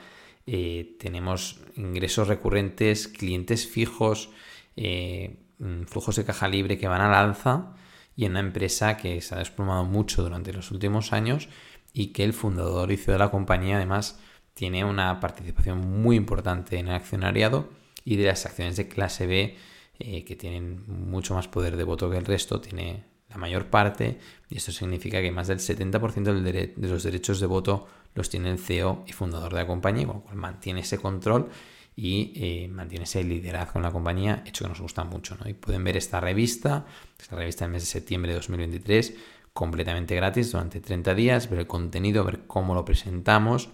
eh, 0.47 0.95
tenemos 0.99 1.59
ingresos 1.75 2.29
recurrentes, 2.29 3.07
clientes 3.09 3.67
fijos, 3.67 4.31
eh, 4.75 5.38
mm, 5.59 5.83
flujos 5.83 6.15
de 6.15 6.25
caja 6.25 6.47
libre 6.47 6.77
que 6.77 6.88
van 6.88 7.01
al 7.01 7.13
alza 7.13 7.75
y 8.15 8.26
en 8.26 8.32
una 8.32 8.39
empresa 8.41 8.97
que 8.97 9.21
se 9.21 9.36
ha 9.36 9.39
desplomado 9.39 9.86
mucho 9.86 10.23
durante 10.23 10.54
los 10.54 10.71
últimos 10.71 11.13
años 11.13 11.49
y 11.93 12.08
que 12.08 12.23
el 12.23 12.34
fundador 12.34 12.91
y 12.91 12.97
CEO 12.97 13.13
de 13.13 13.19
la 13.19 13.32
compañía 13.32 13.78
además 13.78 14.19
tiene 14.54 14.86
una 14.86 15.19
participación 15.19 15.80
muy 16.02 16.15
importante 16.15 16.78
en 16.78 16.88
el 16.88 16.95
accionariado 16.95 17.69
y 18.06 18.17
de 18.17 18.26
las 18.26 18.45
acciones 18.45 18.78
de 18.78 18.88
clase 18.88 19.28
B 19.28 19.58
eh, 19.99 20.26
que 20.26 20.36
tienen 20.36 20.84
mucho 20.88 21.34
más 21.34 21.47
poder 21.47 21.78
de 21.78 21.84
voto 21.84 22.10
que 22.10 22.17
el 22.17 22.26
resto, 22.26 22.60
tiene 22.62 23.06
la 23.30 23.38
mayor 23.38 23.67
parte 23.67 24.19
y 24.49 24.58
esto 24.58 24.71
significa 24.71 25.21
que 25.21 25.32
más 25.32 25.47
del 25.47 25.60
70% 25.60 26.76
de 26.76 26.88
los 26.88 27.04
derechos 27.04 27.39
de 27.39 27.47
voto 27.47 27.88
los 28.13 28.30
tiene 28.30 28.52
el 28.52 28.60
CEO 28.60 29.04
y 29.08 29.12
fundador 29.12 29.54
de 29.54 29.60
la 29.60 29.67
compañía, 29.67 30.06
con 30.06 30.17
lo 30.17 30.21
cual 30.21 30.36
mantiene 30.36 30.82
ese 30.82 30.99
control 30.99 31.49
y 31.95 32.34
eh, 32.36 32.67
mantiene 32.69 33.06
ese 33.06 33.23
liderazgo 33.23 33.79
en 33.79 33.84
la 33.84 33.91
compañía, 33.91 34.43
hecho 34.45 34.65
que 34.65 34.69
nos 34.69 34.82
gusta 34.82 35.03
mucho. 35.03 35.38
Y 35.45 35.53
pueden 35.53 35.84
ver 35.84 35.97
esta 35.97 36.19
revista, 36.19 36.86
esta 37.19 37.36
revista 37.36 37.65
del 37.65 37.73
mes 37.73 37.84
de 37.84 37.88
septiembre 37.88 38.32
de 38.32 38.36
2023, 38.38 39.13
completamente 39.53 40.15
gratis 40.15 40.51
durante 40.51 40.79
30 40.82 41.13
días, 41.13 41.49
ver 41.49 41.60
el 41.60 41.67
contenido, 41.67 42.23
ver 42.23 42.41
cómo 42.47 42.73
lo 42.73 42.84
presentamos 42.84 43.69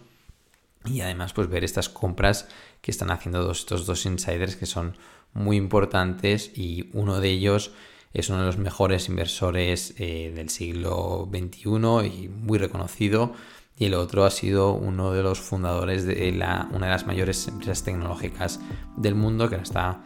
y 0.86 1.02
además 1.02 1.34
pues 1.34 1.50
ver 1.50 1.64
estas 1.64 1.90
compras 1.90 2.48
que 2.82 2.92
están 2.92 3.12
haciendo 3.12 3.52
estos 3.52 3.86
dos 3.86 4.06
insiders 4.06 4.56
que 4.56 4.66
son 4.66 4.98
muy 5.34 5.58
importantes 5.58 6.52
y 6.56 6.90
uno 6.94 7.20
de 7.20 7.30
ellos 7.30 7.72
es 8.14 8.30
uno 8.30 8.40
de 8.40 8.46
los 8.46 8.58
mejores 8.58 9.08
inversores 9.08 9.94
eh, 9.98 10.32
del 10.34 10.50
siglo 10.50 11.30
XXI 11.32 12.08
y 12.08 12.28
muy 12.30 12.58
reconocido 12.58 13.34
y 13.80 13.86
el 13.86 13.94
otro 13.94 14.26
ha 14.26 14.30
sido 14.30 14.74
uno 14.74 15.14
de 15.14 15.24
los 15.24 15.40
fundadores 15.40 16.06
de 16.06 16.32
la, 16.34 16.68
una 16.74 16.88
de 16.88 16.92
las 16.92 17.08
mayores 17.08 17.48
empresas 17.48 17.82
tecnológicas 17.84 18.60
del 18.98 19.16
mundo 19.16 19.50
que 19.50 19.56
la 19.56 19.64
está 19.64 20.04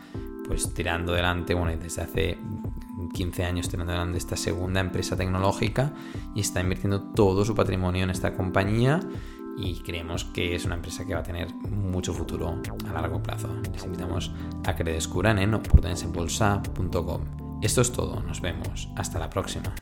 pues 0.47 0.73
tirando 0.73 1.13
delante, 1.13 1.55
bueno, 1.55 1.75
desde 1.75 2.03
hace 2.03 2.37
15 3.13 3.43
años 3.43 3.69
tirando 3.69 3.91
delante 3.91 4.19
esta 4.19 4.37
segunda 4.37 4.79
empresa 4.79 5.17
tecnológica 5.17 5.91
y 6.35 6.41
está 6.41 6.61
invirtiendo 6.61 7.01
todo 7.01 7.43
su 7.43 7.55
patrimonio 7.55 8.03
en 8.03 8.11
esta 8.11 8.35
compañía 8.35 8.99
y 9.57 9.81
creemos 9.81 10.25
que 10.25 10.55
es 10.55 10.65
una 10.65 10.75
empresa 10.75 11.05
que 11.05 11.15
va 11.15 11.21
a 11.21 11.23
tener 11.23 11.53
mucho 11.53 12.13
futuro 12.13 12.61
a 12.87 12.93
largo 12.93 13.21
plazo. 13.21 13.49
Les 13.71 13.83
invitamos 13.83 14.31
a 14.65 14.75
que 14.75 14.83
le 14.83 14.93
descubran 14.93 15.39
en 15.39 15.53
oportunidadesenbolsa.com. 15.53 17.21
Esto 17.61 17.81
es 17.81 17.91
todo, 17.91 18.21
nos 18.21 18.41
vemos, 18.41 18.89
hasta 18.95 19.19
la 19.19 19.29
próxima. 19.29 19.73